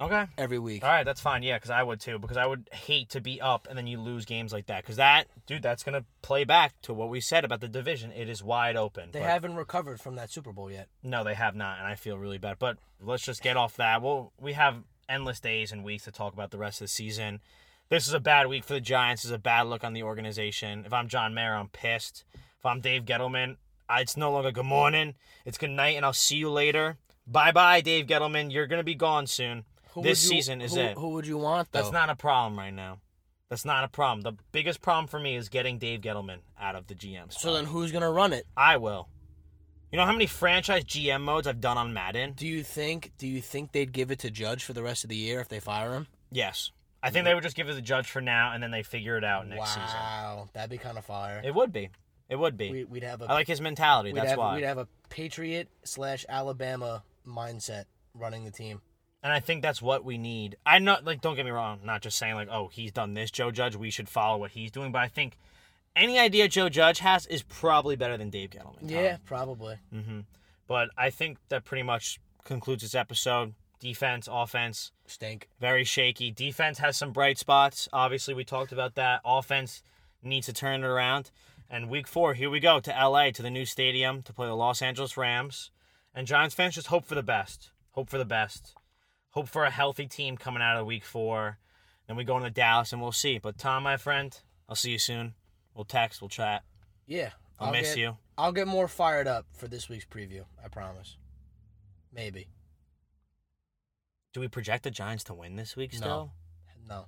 Okay. 0.00 0.26
every 0.36 0.58
week. 0.58 0.82
All 0.82 0.90
right, 0.90 1.04
that's 1.04 1.20
fine. 1.20 1.44
Yeah, 1.44 1.56
because 1.56 1.70
I 1.70 1.80
would 1.80 2.00
too. 2.00 2.18
Because 2.18 2.36
I 2.36 2.44
would 2.44 2.68
hate 2.72 3.10
to 3.10 3.20
be 3.20 3.40
up 3.40 3.68
and 3.70 3.78
then 3.78 3.86
you 3.86 4.00
lose 4.00 4.24
games 4.24 4.52
like 4.52 4.66
that. 4.66 4.82
Because 4.82 4.96
that, 4.96 5.28
dude, 5.46 5.62
that's 5.62 5.84
gonna 5.84 6.04
play 6.22 6.42
back 6.42 6.72
to 6.82 6.92
what 6.92 7.08
we 7.08 7.20
said 7.20 7.44
about 7.44 7.60
the 7.60 7.68
division. 7.68 8.10
It 8.10 8.28
is 8.28 8.42
wide 8.42 8.74
open. 8.76 9.10
They 9.12 9.20
But- 9.20 9.28
haven't 9.30 9.54
recovered 9.54 10.00
from 10.00 10.16
that 10.16 10.28
Super 10.30 10.52
Bowl 10.52 10.70
yet. 10.72 10.88
No, 11.04 11.22
they 11.22 11.34
have 11.34 11.54
not, 11.54 11.78
and 11.78 11.86
I 11.86 11.94
feel 11.94 12.18
really 12.18 12.38
bad. 12.38 12.58
But 12.58 12.78
let's 13.00 13.22
just 13.24 13.42
get 13.42 13.56
off 13.56 13.76
that. 13.76 14.02
Well, 14.02 14.32
we 14.40 14.54
have 14.54 14.82
endless 15.08 15.38
days 15.38 15.70
and 15.70 15.84
weeks 15.84 16.02
to 16.04 16.10
talk 16.10 16.32
about 16.32 16.50
the 16.50 16.58
rest 16.58 16.80
of 16.80 16.86
the 16.86 16.88
season. 16.88 17.40
This 17.88 18.08
is 18.08 18.14
a 18.14 18.20
bad 18.20 18.48
week 18.48 18.64
for 18.64 18.72
the 18.74 18.80
Giants. 18.80 19.22
This 19.22 19.30
is 19.30 19.34
a 19.36 19.38
bad 19.38 19.62
look 19.68 19.84
on 19.84 19.92
the 19.92 20.02
organization. 20.02 20.84
If 20.84 20.92
I'm 20.92 21.06
John 21.08 21.32
Mara, 21.34 21.60
I'm 21.60 21.68
pissed. 21.68 22.24
If 22.34 22.66
I'm 22.66 22.80
Dave 22.80 23.04
Gettleman, 23.04 23.56
I- 23.88 24.00
it's 24.00 24.16
no 24.16 24.32
longer 24.32 24.50
good 24.50 24.64
morning. 24.64 25.14
It's 25.44 25.58
good 25.58 25.70
night, 25.70 25.96
and 25.96 26.04
I'll 26.04 26.12
see 26.12 26.36
you 26.36 26.50
later. 26.50 26.96
Bye 27.26 27.52
bye, 27.52 27.80
Dave 27.80 28.06
Gettleman. 28.06 28.52
You're 28.52 28.66
gonna 28.66 28.82
be 28.84 28.94
gone 28.94 29.26
soon. 29.26 29.64
Who 29.92 30.02
this 30.02 30.22
you- 30.24 30.30
season 30.30 30.60
is 30.60 30.74
who, 30.74 30.80
it. 30.80 30.96
Who 30.96 31.10
would 31.10 31.26
you 31.26 31.38
want 31.38 31.70
though? 31.72 31.80
That's 31.80 31.92
not 31.92 32.10
a 32.10 32.16
problem 32.16 32.58
right 32.58 32.72
now. 32.72 32.98
That's 33.48 33.64
not 33.64 33.84
a 33.84 33.88
problem. 33.88 34.22
The 34.22 34.42
biggest 34.50 34.80
problem 34.80 35.06
for 35.06 35.20
me 35.20 35.36
is 35.36 35.50
getting 35.50 35.78
Dave 35.78 36.00
Gettleman 36.00 36.38
out 36.58 36.74
of 36.74 36.86
the 36.86 36.94
GM 36.94 37.30
spot. 37.30 37.42
So 37.42 37.52
then 37.52 37.66
who's 37.66 37.92
gonna 37.92 38.10
run 38.10 38.32
it? 38.32 38.46
I 38.56 38.78
will. 38.78 39.08
You 39.90 39.98
know 39.98 40.06
how 40.06 40.12
many 40.12 40.26
franchise 40.26 40.84
GM 40.84 41.20
modes 41.20 41.46
I've 41.46 41.60
done 41.60 41.76
on 41.76 41.92
Madden? 41.92 42.32
Do 42.32 42.46
you 42.46 42.62
think 42.62 43.12
do 43.18 43.28
you 43.28 43.42
think 43.42 43.72
they'd 43.72 43.92
give 43.92 44.10
it 44.10 44.20
to 44.20 44.30
Judge 44.30 44.64
for 44.64 44.72
the 44.72 44.82
rest 44.82 45.04
of 45.04 45.10
the 45.10 45.16
year 45.16 45.40
if 45.40 45.48
they 45.48 45.60
fire 45.60 45.92
him? 45.92 46.06
Yes. 46.30 46.70
I 47.02 47.10
think 47.10 47.24
they 47.24 47.34
would 47.34 47.42
just 47.42 47.56
give 47.56 47.68
it 47.68 47.74
to 47.74 47.82
Judge 47.82 48.08
for 48.08 48.20
now, 48.20 48.52
and 48.52 48.62
then 48.62 48.70
they 48.70 48.84
figure 48.84 49.18
it 49.18 49.24
out 49.24 49.48
next 49.48 49.70
season. 49.70 49.82
wow, 49.82 50.48
that'd 50.52 50.70
be 50.70 50.78
kind 50.78 50.96
of 50.96 51.04
fire. 51.04 51.42
It 51.44 51.52
would 51.52 51.72
be. 51.72 51.90
It 52.28 52.36
would 52.36 52.56
be. 52.56 52.70
we, 52.70 52.84
we'd 52.84 53.02
have 53.02 53.20
a 53.20 53.26
I 53.26 53.34
like 53.34 53.48
his 53.48 53.60
mentality. 53.60 54.12
That's 54.12 54.30
have, 54.30 54.38
why. 54.38 54.54
we'd 54.54 54.64
have 54.64 54.78
a 54.78 54.86
Patriot 55.10 55.68
slash 55.84 56.24
Alabama 56.28 57.02
mindset 57.26 57.84
running 58.14 58.44
the 58.44 58.50
team. 58.50 58.80
And 59.22 59.32
I 59.32 59.38
think 59.40 59.62
that's 59.62 59.80
what 59.80 60.04
we 60.04 60.18
need. 60.18 60.56
I 60.66 60.78
not 60.80 61.04
like 61.04 61.20
don't 61.20 61.36
get 61.36 61.44
me 61.44 61.52
wrong, 61.52 61.80
not 61.84 62.02
just 62.02 62.18
saying 62.18 62.34
like, 62.34 62.48
oh, 62.50 62.68
he's 62.72 62.90
done 62.90 63.14
this, 63.14 63.30
Joe 63.30 63.50
Judge, 63.50 63.76
we 63.76 63.90
should 63.90 64.08
follow 64.08 64.38
what 64.38 64.50
he's 64.52 64.70
doing, 64.70 64.90
but 64.90 65.00
I 65.00 65.08
think 65.08 65.36
any 65.94 66.18
idea 66.18 66.48
Joe 66.48 66.68
Judge 66.68 66.98
has 67.00 67.26
is 67.26 67.42
probably 67.42 67.96
better 67.96 68.16
than 68.16 68.30
Dave 68.30 68.50
Gettleman. 68.50 68.90
Yeah, 68.90 69.18
probably. 69.24 69.76
Mm-hmm. 69.94 70.20
But 70.66 70.90
I 70.96 71.10
think 71.10 71.38
that 71.50 71.64
pretty 71.64 71.82
much 71.82 72.18
concludes 72.44 72.82
this 72.82 72.94
episode. 72.94 73.54
Defense, 73.78 74.28
offense, 74.30 74.92
Stink. 75.06 75.48
very 75.60 75.84
shaky. 75.84 76.30
Defense 76.30 76.78
has 76.78 76.96
some 76.96 77.12
bright 77.12 77.36
spots. 77.36 77.88
Obviously, 77.92 78.32
we 78.32 78.44
talked 78.44 78.72
about 78.72 78.94
that. 78.94 79.20
Offense 79.24 79.82
needs 80.22 80.46
to 80.46 80.52
turn 80.52 80.84
it 80.84 80.86
around. 80.86 81.30
And 81.68 81.90
week 81.90 82.06
four, 82.06 82.34
here 82.34 82.48
we 82.48 82.60
go 82.60 82.80
to 82.80 82.90
LA, 82.90 83.30
to 83.30 83.42
the 83.42 83.50
new 83.50 83.64
stadium, 83.64 84.22
to 84.22 84.32
play 84.32 84.46
the 84.46 84.54
Los 84.54 84.82
Angeles 84.82 85.16
Rams. 85.16 85.70
And 86.14 86.26
Giants 86.26 86.54
fans 86.54 86.74
just 86.74 86.88
hope 86.88 87.04
for 87.06 87.14
the 87.14 87.22
best. 87.22 87.70
Hope 87.92 88.08
for 88.08 88.18
the 88.18 88.24
best. 88.24 88.74
Hope 89.30 89.48
for 89.48 89.64
a 89.64 89.70
healthy 89.70 90.06
team 90.06 90.36
coming 90.36 90.62
out 90.62 90.76
of 90.76 90.86
week 90.86 91.04
four. 91.04 91.58
Then 92.06 92.16
we 92.16 92.24
go 92.24 92.36
into 92.36 92.50
Dallas 92.50 92.92
and 92.92 93.00
we'll 93.00 93.12
see. 93.12 93.38
But 93.38 93.56
Tom, 93.58 93.82
my 93.84 93.96
friend, 93.96 94.38
I'll 94.68 94.76
see 94.76 94.90
you 94.90 94.98
soon. 94.98 95.34
We'll 95.74 95.84
text, 95.84 96.20
we'll 96.20 96.28
chat. 96.28 96.64
Yeah. 97.06 97.30
I'll, 97.58 97.72
miss 97.72 97.90
get, 97.94 97.98
you. 97.98 98.16
I'll 98.36 98.52
get 98.52 98.66
more 98.66 98.88
fired 98.88 99.26
up 99.26 99.46
for 99.52 99.68
this 99.68 99.88
week's 99.88 100.04
preview. 100.04 100.44
I 100.62 100.68
promise. 100.68 101.16
Maybe. 102.12 102.48
Do 104.34 104.40
we 104.40 104.48
project 104.48 104.84
the 104.84 104.90
Giants 104.90 105.24
to 105.24 105.34
win 105.34 105.56
this 105.56 105.76
week 105.76 105.92
No. 105.94 105.98
still? 105.98 106.32
No. 106.88 107.06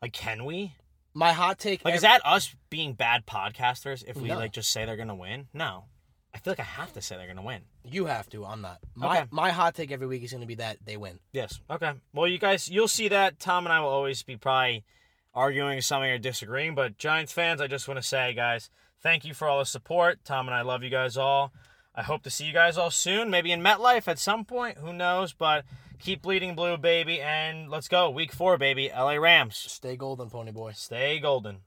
Like, 0.00 0.12
can 0.12 0.44
we? 0.44 0.74
My 1.14 1.32
hot 1.32 1.58
take. 1.58 1.84
Like, 1.84 1.94
is 1.94 2.00
that 2.02 2.24
us 2.24 2.54
being 2.70 2.94
bad 2.94 3.26
podcasters 3.26 4.02
if 4.06 4.16
we 4.16 4.28
No. 4.28 4.36
like 4.36 4.52
just 4.52 4.70
say 4.70 4.84
they're 4.84 4.96
gonna 4.96 5.14
win? 5.14 5.48
No, 5.52 5.84
I 6.34 6.38
feel 6.38 6.52
like 6.52 6.60
I 6.60 6.64
have 6.64 6.92
to 6.94 7.02
say 7.02 7.16
they're 7.16 7.26
gonna 7.26 7.42
win. 7.42 7.62
You 7.84 8.06
have 8.06 8.28
to. 8.30 8.44
I'm 8.44 8.60
not. 8.62 8.78
My 8.94 9.18
Okay. 9.20 9.28
my 9.30 9.50
hot 9.50 9.74
take 9.74 9.90
every 9.92 10.06
week 10.06 10.22
is 10.22 10.30
going 10.30 10.40
to 10.40 10.46
be 10.46 10.54
that 10.56 10.78
they 10.84 10.96
win. 10.96 11.18
Yes. 11.32 11.60
Okay. 11.70 11.92
Well, 12.14 12.26
you 12.26 12.38
guys, 12.38 12.68
you'll 12.70 12.88
see 12.88 13.08
that 13.08 13.38
Tom 13.38 13.66
and 13.66 13.72
I 13.72 13.80
will 13.80 13.88
always 13.90 14.22
be 14.22 14.36
probably 14.36 14.84
arguing 15.34 15.80
something 15.82 16.10
or 16.10 16.18
disagreeing. 16.18 16.74
But 16.74 16.96
Giants 16.98 17.32
fans, 17.32 17.60
I 17.60 17.66
just 17.66 17.86
want 17.88 17.98
to 18.00 18.06
say, 18.06 18.32
guys, 18.34 18.70
thank 19.02 19.24
you 19.24 19.34
for 19.34 19.46
all 19.48 19.58
the 19.58 19.66
support. 19.66 20.24
Tom 20.24 20.46
and 20.48 20.54
I 20.54 20.62
love 20.62 20.82
you 20.82 20.90
guys 20.90 21.16
all. 21.16 21.52
I 21.94 22.02
hope 22.02 22.22
to 22.22 22.30
see 22.30 22.46
you 22.46 22.52
guys 22.54 22.78
all 22.78 22.90
soon, 22.90 23.28
maybe 23.28 23.52
in 23.52 23.60
MetLife 23.60 24.08
at 24.08 24.18
some 24.18 24.44
point. 24.46 24.78
Who 24.78 24.94
knows? 24.94 25.34
But 25.34 25.64
keep 25.98 26.22
bleeding 26.22 26.54
blue, 26.54 26.78
baby, 26.78 27.20
and 27.20 27.68
let's 27.68 27.88
go. 27.88 28.08
Week 28.08 28.32
four, 28.32 28.56
baby. 28.56 28.90
LA 28.90 29.16
Rams. 29.16 29.56
Stay 29.56 29.96
golden, 29.96 30.30
pony 30.30 30.52
boy. 30.52 30.72
Stay 30.72 31.18
golden. 31.20 31.58